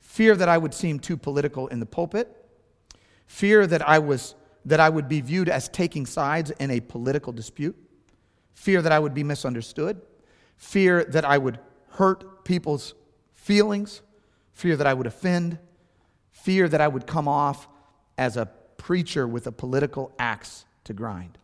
Fear 0.00 0.36
that 0.36 0.48
I 0.48 0.56
would 0.56 0.72
seem 0.72 0.98
too 0.98 1.18
political 1.18 1.68
in 1.68 1.80
the 1.80 1.86
pulpit, 1.86 2.34
fear 3.26 3.66
that 3.66 3.86
I, 3.86 3.98
was, 3.98 4.34
that 4.64 4.80
I 4.80 4.88
would 4.88 5.08
be 5.08 5.20
viewed 5.20 5.50
as 5.50 5.68
taking 5.68 6.06
sides 6.06 6.50
in 6.52 6.70
a 6.70 6.80
political 6.80 7.32
dispute, 7.32 7.76
fear 8.58 8.82
that 8.82 8.90
I 8.90 8.98
would 8.98 9.14
be 9.14 9.22
misunderstood, 9.22 10.00
fear 10.56 11.04
that 11.04 11.24
I 11.24 11.38
would 11.38 11.60
hurt 11.90 12.44
people's 12.44 12.94
feelings, 13.32 14.02
fear 14.52 14.76
that 14.76 14.86
I 14.86 14.94
would 14.94 15.06
offend, 15.06 15.60
fear 16.32 16.68
that 16.68 16.80
I 16.80 16.88
would 16.88 17.06
come 17.06 17.28
off 17.28 17.68
as 18.18 18.36
a 18.36 18.46
preacher 18.76 19.28
with 19.28 19.46
a 19.46 19.52
political 19.52 20.12
axe 20.18 20.64
to 20.84 20.92
grind. 20.92 21.38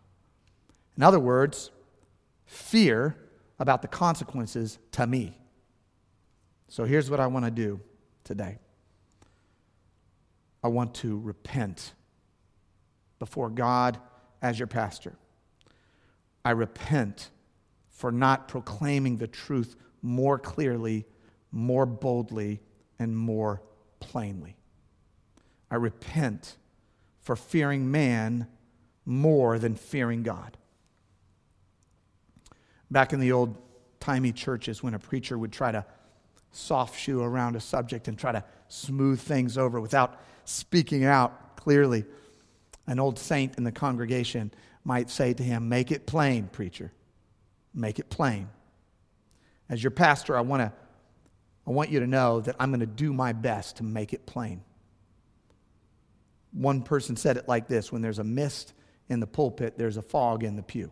In 0.96 1.04
other 1.04 1.20
words, 1.20 1.70
fear 2.46 3.16
about 3.60 3.80
the 3.80 3.88
consequences 3.88 4.80
to 4.90 5.06
me. 5.06 5.38
So 6.66 6.84
here's 6.84 7.08
what 7.08 7.20
I 7.20 7.28
want 7.28 7.44
to 7.44 7.50
do 7.52 7.80
today 8.24 8.58
I 10.64 10.68
want 10.68 10.96
to 10.96 11.16
repent 11.20 11.92
before 13.20 13.50
God 13.50 14.00
as 14.42 14.58
your 14.58 14.66
pastor. 14.66 15.16
I 16.44 16.50
repent 16.50 17.30
for 17.90 18.12
not 18.12 18.48
proclaiming 18.48 19.16
the 19.16 19.26
truth 19.26 19.76
more 20.02 20.38
clearly, 20.38 21.06
more 21.50 21.86
boldly, 21.86 22.60
and 22.98 23.16
more 23.16 23.62
plainly. 24.00 24.56
I 25.70 25.76
repent 25.76 26.56
for 27.20 27.36
fearing 27.36 27.90
man 27.90 28.46
more 29.06 29.58
than 29.58 29.74
fearing 29.74 30.22
God. 30.22 30.56
Back 32.90 33.12
in 33.12 33.20
the 33.20 33.32
old 33.32 33.56
timey 33.98 34.32
churches, 34.32 34.82
when 34.82 34.94
a 34.94 34.98
preacher 34.98 35.38
would 35.38 35.52
try 35.52 35.72
to 35.72 35.84
soft 36.52 36.98
shoe 36.98 37.22
around 37.22 37.56
a 37.56 37.60
subject 37.60 38.06
and 38.06 38.18
try 38.18 38.32
to 38.32 38.44
smooth 38.68 39.20
things 39.20 39.56
over 39.56 39.80
without 39.80 40.20
speaking 40.44 41.04
out 41.04 41.56
clearly, 41.56 42.04
an 42.86 43.00
old 43.00 43.18
saint 43.18 43.56
in 43.56 43.64
the 43.64 43.72
congregation 43.72 44.52
might 44.84 45.10
say 45.10 45.34
to 45.34 45.42
him, 45.42 45.68
Make 45.68 45.90
it 45.90 46.06
plain, 46.06 46.48
preacher. 46.48 46.92
Make 47.72 47.98
it 47.98 48.10
plain. 48.10 48.48
As 49.68 49.82
your 49.82 49.90
pastor, 49.90 50.36
I 50.36 50.42
want, 50.42 50.60
to, 50.60 50.72
I 51.66 51.70
want 51.70 51.90
you 51.90 52.00
to 52.00 52.06
know 52.06 52.40
that 52.40 52.54
I'm 52.60 52.70
going 52.70 52.80
to 52.80 52.86
do 52.86 53.12
my 53.12 53.32
best 53.32 53.78
to 53.78 53.82
make 53.82 54.12
it 54.12 54.26
plain. 54.26 54.62
One 56.52 56.82
person 56.82 57.16
said 57.16 57.36
it 57.36 57.48
like 57.48 57.66
this 57.66 57.90
when 57.90 58.02
there's 58.02 58.20
a 58.20 58.24
mist 58.24 58.74
in 59.08 59.20
the 59.20 59.26
pulpit, 59.26 59.76
there's 59.76 59.96
a 59.96 60.02
fog 60.02 60.44
in 60.44 60.56
the 60.56 60.62
pew. 60.62 60.90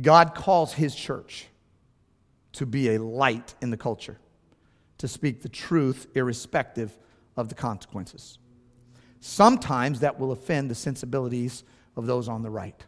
God 0.00 0.34
calls 0.34 0.72
his 0.72 0.94
church 0.94 1.46
to 2.52 2.66
be 2.66 2.94
a 2.94 3.02
light 3.02 3.54
in 3.60 3.70
the 3.70 3.76
culture, 3.76 4.18
to 4.98 5.08
speak 5.08 5.42
the 5.42 5.48
truth 5.48 6.06
irrespective 6.14 6.96
of 7.36 7.48
the 7.48 7.54
consequences. 7.54 8.38
Sometimes 9.24 10.00
that 10.00 10.18
will 10.18 10.32
offend 10.32 10.68
the 10.68 10.74
sensibilities 10.74 11.62
of 11.96 12.06
those 12.06 12.28
on 12.28 12.42
the 12.42 12.50
right. 12.50 12.84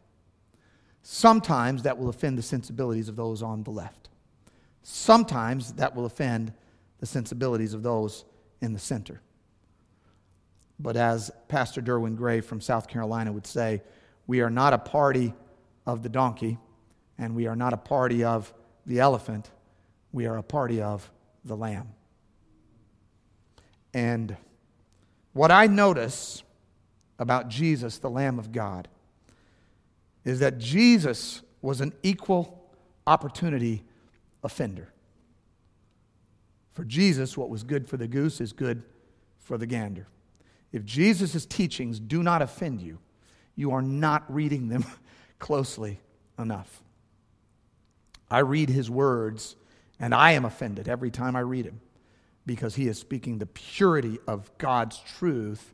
Sometimes 1.01 1.85
that 1.85 1.97
will 1.97 2.09
offend 2.09 2.37
the 2.37 2.42
sensibilities 2.42 3.09
of 3.09 3.14
those 3.14 3.40
on 3.40 3.62
the 3.62 3.70
left. 3.70 4.09
Sometimes 4.83 5.75
that 5.75 5.94
will 5.94 6.07
offend 6.07 6.53
the 6.99 7.07
sensibilities 7.07 7.73
of 7.73 7.85
those 7.85 8.25
in 8.61 8.73
the 8.73 8.81
center. 8.81 9.20
But 10.81 10.97
as 10.97 11.31
Pastor 11.47 11.81
Derwin 11.81 12.16
Gray 12.16 12.40
from 12.40 12.61
South 12.61 12.88
Carolina 12.88 13.33
would 13.33 13.47
say, 13.47 13.81
we 14.27 14.40
are 14.40 14.51
not 14.51 14.73
a 14.73 14.79
party 14.79 15.35
of 15.87 16.03
the 16.03 16.09
donkey, 16.09 16.59
and 17.16 17.37
we 17.37 17.47
are 17.47 17.55
not 17.55 17.73
a 17.73 17.77
party 17.77 18.25
of 18.25 18.53
the 18.87 18.99
elephant, 18.99 19.53
we 20.11 20.27
are 20.27 20.38
a 20.38 20.42
party 20.42 20.83
of 20.83 21.09
the 21.44 21.57
lamb. 21.57 21.90
And 23.92 24.37
what 25.35 25.51
I 25.51 25.66
notice 25.66 26.42
about 27.18 27.49
Jesus, 27.49 27.99
the 27.99 28.09
Lamb 28.09 28.38
of 28.38 28.53
God, 28.53 28.88
is 30.25 30.38
that 30.38 30.59
Jesus 30.59 31.42
was 31.61 31.81
an 31.81 31.92
equal 32.03 32.70
opportunity 33.07 33.85
offender. 34.42 34.88
For 36.73 36.85
Jesus, 36.85 37.37
what 37.37 37.51
was 37.51 37.62
good 37.62 37.87
for 37.88 37.97
the 37.97 38.09
goose 38.09 38.40
is 38.40 38.53
good 38.53 38.83
for 39.38 39.59
the 39.59 39.66
gander. 39.66 40.07
If 40.73 40.85
Jesus' 40.85 41.47
teachings 41.47 42.01
do 42.01 42.23
not 42.23 42.42
offend 42.42 42.81
you, 42.81 42.99
you 43.55 43.73
are 43.73 43.83
not 43.83 44.25
reading 44.33 44.68
them 44.68 44.85
closely 45.38 46.01
enough. 46.38 46.83
I 48.31 48.38
read 48.40 48.68
his 48.68 48.90
words 48.90 49.57
and 50.01 50.14
I 50.14 50.33
am 50.33 50.44
offended 50.44 50.88
every 50.88 51.11
time 51.11 51.37
I 51.37 51.40
read 51.40 51.66
him 51.66 51.81
because 52.46 52.74
he 52.74 52.88
is 52.88 52.98
speaking 52.98 53.38
the 53.38 53.46
purity 53.46 54.18
of 54.26 54.50
God's 54.59 54.98
truth, 54.98 55.72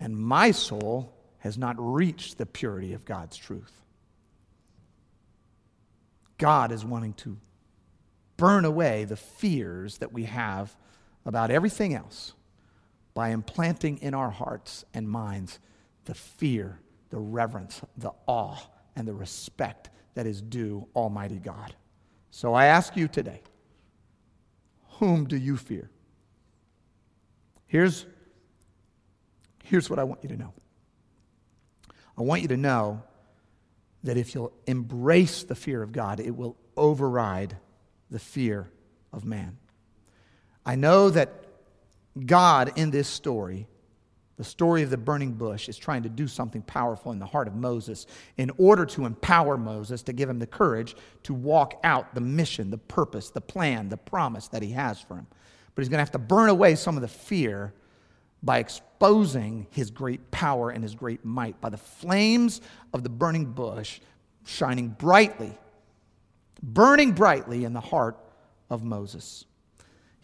and 0.00 0.16
my 0.16 0.50
soul 0.50 1.14
has 1.38 1.56
not 1.56 1.76
reached 1.78 2.38
the 2.38 2.46
purity 2.46 2.92
of 2.92 3.04
God's 3.04 3.36
truth. 3.36 3.72
God 6.36 6.72
is 6.72 6.84
wanting 6.84 7.14
to 7.14 7.36
burn 8.36 8.64
away 8.64 9.04
the 9.04 9.16
fears 9.16 9.98
that 9.98 10.12
we 10.12 10.24
have 10.24 10.76
about 11.26 11.50
everything 11.50 11.94
else 11.94 12.34
by 13.14 13.30
implanting 13.30 13.98
in 13.98 14.14
our 14.14 14.30
hearts 14.30 14.84
and 14.94 15.08
minds 15.08 15.58
the 16.04 16.14
fear, 16.14 16.78
the 17.10 17.18
reverence, 17.18 17.80
the 17.96 18.12
awe, 18.26 18.56
and 18.94 19.06
the 19.06 19.14
respect 19.14 19.90
that 20.14 20.26
is 20.26 20.40
due 20.40 20.86
Almighty 20.94 21.38
God. 21.38 21.74
So 22.30 22.54
I 22.54 22.66
ask 22.66 22.96
you 22.96 23.08
today 23.08 23.42
whom 24.98 25.26
do 25.26 25.36
you 25.36 25.56
fear? 25.56 25.90
Here's, 27.66 28.06
here's 29.64 29.90
what 29.90 29.98
I 29.98 30.04
want 30.04 30.22
you 30.22 30.28
to 30.30 30.36
know 30.36 30.52
I 32.16 32.22
want 32.22 32.42
you 32.42 32.48
to 32.48 32.56
know 32.56 33.02
that 34.02 34.16
if 34.16 34.34
you'll 34.34 34.52
embrace 34.66 35.44
the 35.44 35.54
fear 35.54 35.82
of 35.82 35.92
God, 35.92 36.18
it 36.18 36.36
will 36.36 36.56
override 36.76 37.56
the 38.10 38.18
fear 38.18 38.70
of 39.12 39.24
man. 39.24 39.56
I 40.66 40.74
know 40.74 41.10
that 41.10 41.32
God 42.24 42.72
in 42.76 42.90
this 42.90 43.06
story 43.06 43.68
the 44.38 44.44
story 44.44 44.84
of 44.84 44.90
the 44.90 44.96
burning 44.96 45.32
bush 45.32 45.68
is 45.68 45.76
trying 45.76 46.04
to 46.04 46.08
do 46.08 46.28
something 46.28 46.62
powerful 46.62 47.10
in 47.10 47.18
the 47.18 47.26
heart 47.26 47.48
of 47.48 47.56
Moses 47.56 48.06
in 48.36 48.52
order 48.56 48.86
to 48.86 49.04
empower 49.04 49.58
Moses 49.58 50.00
to 50.04 50.12
give 50.12 50.30
him 50.30 50.38
the 50.38 50.46
courage 50.46 50.94
to 51.24 51.34
walk 51.34 51.80
out 51.82 52.14
the 52.14 52.20
mission, 52.20 52.70
the 52.70 52.78
purpose, 52.78 53.30
the 53.30 53.40
plan, 53.40 53.88
the 53.88 53.96
promise 53.96 54.46
that 54.48 54.62
he 54.62 54.70
has 54.70 55.00
for 55.00 55.16
him. 55.16 55.26
But 55.74 55.82
he's 55.82 55.88
going 55.88 55.98
to 55.98 56.02
have 56.02 56.12
to 56.12 56.18
burn 56.18 56.48
away 56.48 56.76
some 56.76 56.94
of 56.96 57.02
the 57.02 57.08
fear 57.08 57.74
by 58.40 58.58
exposing 58.58 59.66
his 59.70 59.90
great 59.90 60.30
power 60.30 60.70
and 60.70 60.84
his 60.84 60.94
great 60.94 61.24
might, 61.24 61.60
by 61.60 61.68
the 61.68 61.76
flames 61.76 62.60
of 62.94 63.02
the 63.02 63.08
burning 63.08 63.46
bush 63.46 63.98
shining 64.46 64.90
brightly, 64.90 65.52
burning 66.62 67.10
brightly 67.10 67.64
in 67.64 67.72
the 67.72 67.80
heart 67.80 68.16
of 68.70 68.84
Moses. 68.84 69.46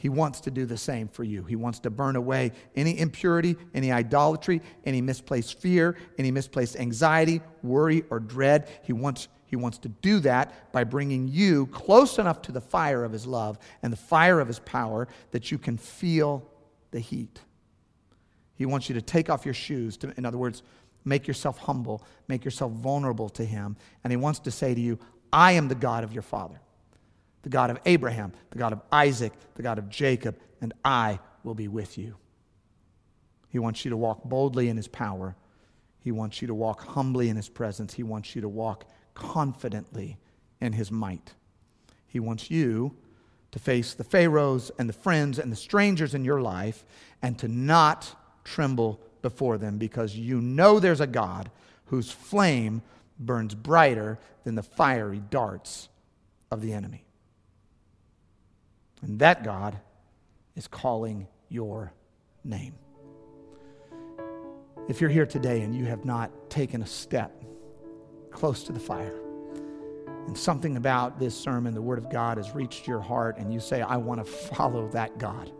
He 0.04 0.10
wants 0.10 0.42
to 0.42 0.50
do 0.50 0.66
the 0.66 0.76
same 0.76 1.08
for 1.08 1.24
you. 1.24 1.44
He 1.44 1.56
wants 1.56 1.78
to 1.78 1.88
burn 1.88 2.14
away 2.14 2.52
any 2.76 3.00
impurity, 3.00 3.56
any 3.72 3.90
idolatry, 3.90 4.60
any 4.84 5.00
misplaced 5.00 5.58
fear, 5.58 5.96
any 6.18 6.30
misplaced 6.30 6.76
anxiety, 6.76 7.40
worry, 7.62 8.04
or 8.10 8.20
dread. 8.20 8.68
He 8.82 8.92
wants, 8.92 9.28
he 9.46 9.56
wants 9.56 9.78
to 9.78 9.88
do 9.88 10.20
that 10.20 10.70
by 10.72 10.84
bringing 10.84 11.28
you 11.28 11.68
close 11.68 12.18
enough 12.18 12.42
to 12.42 12.52
the 12.52 12.60
fire 12.60 13.02
of 13.02 13.12
His 13.12 13.26
love 13.26 13.58
and 13.82 13.90
the 13.90 13.96
fire 13.96 14.40
of 14.40 14.46
His 14.46 14.58
power 14.58 15.08
that 15.30 15.50
you 15.50 15.56
can 15.56 15.78
feel 15.78 16.46
the 16.90 17.00
heat. 17.00 17.40
He 18.56 18.66
wants 18.66 18.90
you 18.90 18.94
to 18.96 19.00
take 19.00 19.30
off 19.30 19.46
your 19.46 19.54
shoes, 19.54 19.96
to, 19.96 20.12
in 20.18 20.26
other 20.26 20.36
words, 20.36 20.62
make 21.06 21.26
yourself 21.26 21.56
humble, 21.56 22.04
make 22.28 22.44
yourself 22.44 22.72
vulnerable 22.72 23.30
to 23.30 23.44
Him. 23.46 23.78
And 24.04 24.10
He 24.10 24.18
wants 24.18 24.40
to 24.40 24.50
say 24.50 24.74
to 24.74 24.80
you, 24.82 24.98
I 25.32 25.52
am 25.52 25.68
the 25.68 25.74
God 25.74 26.04
of 26.04 26.12
your 26.12 26.20
Father. 26.20 26.60
The 27.44 27.50
God 27.50 27.70
of 27.70 27.78
Abraham, 27.84 28.32
the 28.50 28.58
God 28.58 28.72
of 28.72 28.80
Isaac, 28.90 29.32
the 29.54 29.62
God 29.62 29.78
of 29.78 29.88
Jacob, 29.88 30.36
and 30.60 30.72
I 30.84 31.20
will 31.44 31.54
be 31.54 31.68
with 31.68 31.96
you. 31.98 32.16
He 33.50 33.58
wants 33.58 33.84
you 33.84 33.90
to 33.90 33.96
walk 33.96 34.24
boldly 34.24 34.68
in 34.68 34.76
his 34.76 34.88
power. 34.88 35.36
He 36.00 36.10
wants 36.10 36.40
you 36.40 36.48
to 36.48 36.54
walk 36.54 36.82
humbly 36.82 37.28
in 37.28 37.36
his 37.36 37.50
presence. 37.50 37.94
He 37.94 38.02
wants 38.02 38.34
you 38.34 38.40
to 38.40 38.48
walk 38.48 38.86
confidently 39.12 40.16
in 40.60 40.72
his 40.72 40.90
might. 40.90 41.34
He 42.06 42.18
wants 42.18 42.50
you 42.50 42.96
to 43.52 43.58
face 43.58 43.92
the 43.92 44.04
Pharaohs 44.04 44.70
and 44.78 44.88
the 44.88 44.94
friends 44.94 45.38
and 45.38 45.52
the 45.52 45.56
strangers 45.56 46.14
in 46.14 46.24
your 46.24 46.40
life 46.40 46.84
and 47.22 47.38
to 47.38 47.46
not 47.46 48.16
tremble 48.42 49.00
before 49.20 49.58
them 49.58 49.76
because 49.76 50.16
you 50.16 50.40
know 50.40 50.80
there's 50.80 51.00
a 51.00 51.06
God 51.06 51.50
whose 51.86 52.10
flame 52.10 52.82
burns 53.18 53.54
brighter 53.54 54.18
than 54.44 54.54
the 54.54 54.62
fiery 54.62 55.22
darts 55.30 55.88
of 56.50 56.62
the 56.62 56.72
enemy. 56.72 57.03
And 59.04 59.18
that 59.18 59.44
God 59.44 59.78
is 60.56 60.66
calling 60.66 61.26
your 61.50 61.92
name. 62.42 62.74
If 64.88 65.00
you're 65.00 65.10
here 65.10 65.26
today 65.26 65.60
and 65.60 65.74
you 65.74 65.84
have 65.84 66.04
not 66.04 66.50
taken 66.50 66.82
a 66.82 66.86
step 66.86 67.42
close 68.30 68.64
to 68.64 68.72
the 68.72 68.80
fire, 68.80 69.20
and 70.26 70.36
something 70.36 70.78
about 70.78 71.18
this 71.18 71.34
sermon, 71.36 71.74
the 71.74 71.82
Word 71.82 71.98
of 71.98 72.08
God, 72.08 72.38
has 72.38 72.54
reached 72.54 72.88
your 72.88 73.00
heart, 73.00 73.36
and 73.36 73.52
you 73.52 73.60
say, 73.60 73.82
I 73.82 73.98
want 73.98 74.24
to 74.24 74.30
follow 74.30 74.88
that 74.88 75.18
God. 75.18 75.52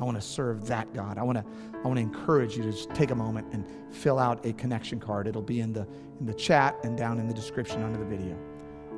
I 0.00 0.04
want 0.04 0.20
to 0.20 0.26
serve 0.26 0.66
that 0.66 0.92
God. 0.92 1.16
I 1.16 1.22
want 1.22 1.38
to, 1.38 1.44
I 1.72 1.86
want 1.86 1.98
to 1.98 2.02
encourage 2.02 2.56
you 2.56 2.64
to 2.64 2.72
just 2.72 2.90
take 2.90 3.12
a 3.12 3.14
moment 3.14 3.46
and 3.52 3.64
fill 3.94 4.18
out 4.18 4.44
a 4.44 4.52
connection 4.54 4.98
card. 4.98 5.28
It'll 5.28 5.42
be 5.42 5.60
in 5.60 5.72
the, 5.72 5.86
in 6.18 6.26
the 6.26 6.34
chat 6.34 6.76
and 6.82 6.98
down 6.98 7.20
in 7.20 7.28
the 7.28 7.34
description 7.34 7.84
under 7.84 7.98
the 7.98 8.04
video. 8.04 8.36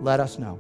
Let 0.01 0.19
us 0.19 0.39
know. 0.39 0.59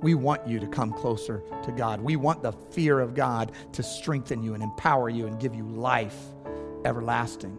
We 0.00 0.14
want 0.14 0.46
you 0.46 0.60
to 0.60 0.66
come 0.66 0.92
closer 0.92 1.42
to 1.64 1.72
God. 1.72 2.00
We 2.00 2.16
want 2.16 2.42
the 2.42 2.52
fear 2.52 3.00
of 3.00 3.14
God 3.14 3.52
to 3.72 3.82
strengthen 3.82 4.42
you 4.42 4.54
and 4.54 4.62
empower 4.62 5.08
you 5.08 5.26
and 5.26 5.40
give 5.40 5.54
you 5.54 5.66
life 5.66 6.16
everlasting. 6.84 7.58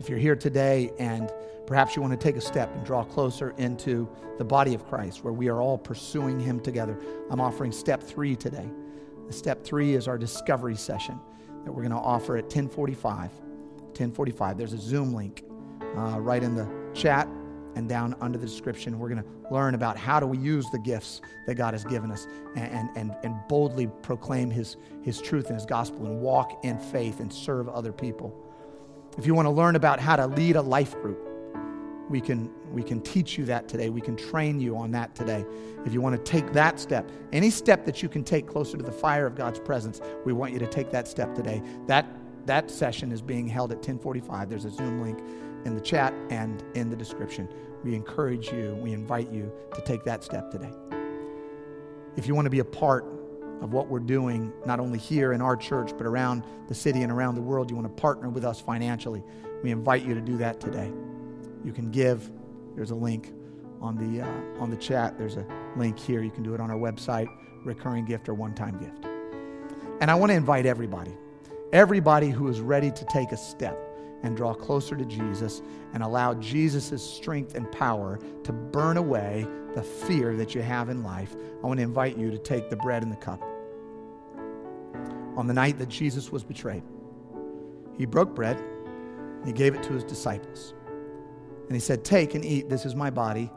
If 0.00 0.08
you're 0.08 0.18
here 0.18 0.34
today 0.34 0.90
and 0.98 1.32
perhaps 1.66 1.94
you 1.94 2.02
want 2.02 2.12
to 2.12 2.22
take 2.22 2.36
a 2.36 2.40
step 2.40 2.74
and 2.74 2.84
draw 2.84 3.04
closer 3.04 3.50
into 3.58 4.08
the 4.38 4.44
body 4.44 4.74
of 4.74 4.86
Christ 4.86 5.22
where 5.22 5.32
we 5.32 5.48
are 5.48 5.60
all 5.60 5.78
pursuing 5.78 6.40
Him 6.40 6.58
together, 6.58 6.98
I'm 7.30 7.40
offering 7.40 7.70
step 7.70 8.02
three 8.02 8.34
today. 8.34 8.68
Step 9.30 9.64
three 9.64 9.94
is 9.94 10.06
our 10.08 10.18
discovery 10.18 10.76
session 10.76 11.18
that 11.64 11.72
we're 11.72 11.82
going 11.82 11.92
to 11.92 11.96
offer 11.96 12.36
at 12.36 12.44
1045. 12.44 13.30
1045. 13.30 14.58
There's 14.58 14.72
a 14.72 14.78
Zoom 14.78 15.14
link 15.14 15.44
uh, 15.96 16.18
right 16.20 16.42
in 16.42 16.54
the 16.54 16.68
chat 16.92 17.28
and 17.76 17.88
down 17.88 18.14
under 18.20 18.38
the 18.38 18.46
description. 18.46 18.98
We're 18.98 19.08
going 19.08 19.22
to 19.22 19.28
learn 19.50 19.74
about 19.74 19.96
how 19.96 20.20
do 20.20 20.26
we 20.26 20.38
use 20.38 20.66
the 20.70 20.78
gifts 20.78 21.20
that 21.46 21.54
God 21.54 21.74
has 21.74 21.84
given 21.84 22.10
us 22.10 22.26
and, 22.56 22.88
and, 22.96 23.14
and 23.22 23.34
boldly 23.48 23.88
proclaim 24.02 24.50
his, 24.50 24.76
his 25.02 25.20
truth 25.20 25.46
and 25.46 25.54
His 25.54 25.66
gospel 25.66 26.06
and 26.06 26.20
walk 26.20 26.64
in 26.64 26.78
faith 26.78 27.20
and 27.20 27.32
serve 27.32 27.68
other 27.68 27.92
people. 27.92 28.34
If 29.18 29.26
you 29.26 29.34
want 29.34 29.46
to 29.46 29.50
learn 29.50 29.76
about 29.76 30.00
how 30.00 30.16
to 30.16 30.26
lead 30.26 30.56
a 30.56 30.62
life 30.62 30.92
group, 31.00 31.18
we 32.08 32.20
can, 32.20 32.50
we 32.72 32.82
can 32.82 33.00
teach 33.00 33.38
you 33.38 33.44
that 33.46 33.68
today. 33.68 33.88
We 33.88 34.00
can 34.00 34.16
train 34.16 34.60
you 34.60 34.76
on 34.76 34.90
that 34.92 35.14
today. 35.14 35.44
If 35.86 35.92
you 35.92 36.00
want 36.00 36.16
to 36.16 36.30
take 36.30 36.52
that 36.52 36.78
step, 36.78 37.10
any 37.32 37.50
step 37.50 37.84
that 37.86 38.02
you 38.02 38.08
can 38.08 38.24
take 38.24 38.46
closer 38.46 38.76
to 38.76 38.82
the 38.82 38.92
fire 38.92 39.26
of 39.26 39.34
God's 39.34 39.58
presence, 39.58 40.00
we 40.24 40.32
want 40.32 40.52
you 40.52 40.58
to 40.58 40.66
take 40.66 40.90
that 40.90 41.08
step 41.08 41.34
today. 41.34 41.62
That, 41.86 42.06
that 42.46 42.70
session 42.70 43.10
is 43.10 43.22
being 43.22 43.46
held 43.46 43.72
at 43.72 43.78
1045. 43.78 44.50
There's 44.50 44.64
a 44.64 44.70
Zoom 44.70 45.00
link 45.00 45.18
in 45.64 45.74
the 45.74 45.80
chat 45.80 46.14
and 46.30 46.62
in 46.74 46.90
the 46.90 46.96
description. 46.96 47.48
We 47.82 47.94
encourage 47.94 48.50
you, 48.50 48.78
we 48.80 48.92
invite 48.92 49.30
you 49.30 49.52
to 49.74 49.80
take 49.82 50.04
that 50.04 50.24
step 50.24 50.50
today. 50.50 50.72
If 52.16 52.26
you 52.26 52.34
want 52.34 52.46
to 52.46 52.50
be 52.50 52.60
a 52.60 52.64
part 52.64 53.04
of 53.60 53.72
what 53.72 53.88
we're 53.88 53.98
doing, 53.98 54.52
not 54.66 54.80
only 54.80 54.98
here 54.98 55.32
in 55.32 55.40
our 55.40 55.56
church, 55.56 55.92
but 55.96 56.06
around 56.06 56.44
the 56.68 56.74
city 56.74 57.02
and 57.02 57.10
around 57.10 57.34
the 57.34 57.42
world, 57.42 57.70
you 57.70 57.76
want 57.76 57.94
to 57.94 58.00
partner 58.00 58.28
with 58.28 58.44
us 58.44 58.60
financially, 58.60 59.22
we 59.62 59.70
invite 59.70 60.04
you 60.04 60.14
to 60.14 60.20
do 60.20 60.36
that 60.38 60.60
today. 60.60 60.92
You 61.64 61.72
can 61.72 61.90
give. 61.90 62.30
There's 62.74 62.90
a 62.90 62.94
link 62.94 63.32
on 63.80 63.96
the, 63.96 64.22
uh, 64.22 64.60
on 64.62 64.70
the 64.70 64.76
chat. 64.76 65.18
There's 65.18 65.36
a 65.36 65.46
link 65.76 65.98
here. 65.98 66.22
You 66.22 66.30
can 66.30 66.42
do 66.42 66.54
it 66.54 66.60
on 66.60 66.70
our 66.70 66.76
website, 66.76 67.28
recurring 67.64 68.04
gift 68.04 68.28
or 68.28 68.34
one 68.34 68.54
time 68.54 68.78
gift. 68.78 69.06
And 70.00 70.10
I 70.10 70.14
want 70.14 70.30
to 70.30 70.36
invite 70.36 70.66
everybody, 70.66 71.16
everybody 71.72 72.30
who 72.30 72.48
is 72.48 72.60
ready 72.60 72.90
to 72.90 73.04
take 73.06 73.32
a 73.32 73.36
step 73.36 73.93
and 74.24 74.34
draw 74.36 74.54
closer 74.54 74.96
to 74.96 75.04
Jesus 75.04 75.62
and 75.92 76.02
allow 76.02 76.34
Jesus' 76.34 77.02
strength 77.08 77.54
and 77.54 77.70
power 77.70 78.18
to 78.42 78.52
burn 78.52 78.96
away 78.96 79.46
the 79.74 79.82
fear 79.82 80.34
that 80.34 80.54
you 80.54 80.62
have 80.62 80.88
in 80.88 81.04
life, 81.04 81.36
I 81.62 81.66
want 81.66 81.78
to 81.78 81.84
invite 81.84 82.16
you 82.16 82.30
to 82.30 82.38
take 82.38 82.70
the 82.70 82.76
bread 82.76 83.02
and 83.02 83.12
the 83.12 83.16
cup. 83.16 83.42
On 85.36 85.46
the 85.46 85.52
night 85.52 85.78
that 85.78 85.90
Jesus 85.90 86.32
was 86.32 86.42
betrayed, 86.42 86.82
he 87.98 88.06
broke 88.06 88.34
bread, 88.34 88.60
he 89.44 89.52
gave 89.52 89.74
it 89.74 89.82
to 89.84 89.92
his 89.92 90.04
disciples. 90.04 90.72
And 91.66 91.72
he 91.72 91.80
said, 91.80 92.04
Take 92.04 92.34
and 92.34 92.44
eat. 92.44 92.68
This 92.68 92.86
is 92.86 92.94
my 92.94 93.10
body 93.10 93.50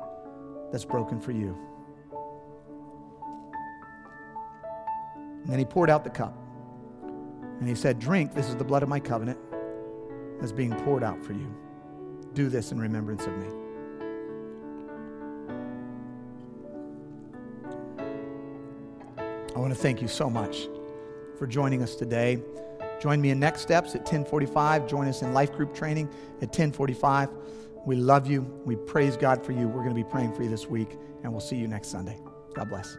that's 0.72 0.86
broken 0.86 1.22
for 1.22 1.32
you. 1.32 1.58
And 5.44 5.48
then 5.48 5.60
he 5.60 5.66
poured 5.66 5.90
out 5.90 6.04
the 6.04 6.10
cup. 6.10 6.38
And 7.60 7.68
he 7.68 7.76
said, 7.76 8.00
Drink. 8.00 8.34
This 8.34 8.50
is 8.50 8.56
the 8.56 8.64
blood 8.66 8.84
of 8.84 8.90
my 8.90 9.00
covenant 9.00 9.40
that's 10.40 10.52
being 10.52 10.74
poured 10.84 11.04
out 11.04 11.24
for 11.24 11.34
you. 11.34 11.54
Do 12.34 12.50
this 12.50 12.72
in 12.72 12.80
remembrance 12.80 13.26
of 13.26 13.38
me. 13.38 13.48
I 19.56 19.60
want 19.60 19.74
to 19.74 19.80
thank 19.80 20.02
you 20.02 20.08
so 20.08 20.30
much 20.30 20.68
for 21.38 21.48
joining 21.48 21.82
us 21.82 21.96
today. 21.96 22.40
Join 23.00 23.22
me 23.22 23.32
in 23.32 23.40
next 23.40 23.62
steps 23.62 23.96
at 23.96 24.02
1045. 24.02 24.88
Join 24.88 25.08
us 25.08 25.22
in 25.22 25.34
life 25.34 25.52
group 25.54 25.74
training 25.76 26.08
at 26.42 26.50
1045. 26.50 27.30
We 27.86 27.96
love 27.96 28.28
you. 28.28 28.42
We 28.66 28.76
praise 28.76 29.18
God 29.18 29.46
for 29.46 29.54
you. 29.54 29.68
We're 29.68 29.84
going 29.84 29.96
to 29.96 29.96
be 29.96 30.04
praying 30.04 30.34
for 30.34 30.44
you 30.44 30.50
this 30.50 30.68
week, 30.68 30.98
and 31.24 31.32
we'll 31.32 31.42
see 31.42 31.56
you 31.56 31.68
next 31.68 31.88
Sunday. 31.88 32.20
God 32.54 32.70
bless. 32.70 32.98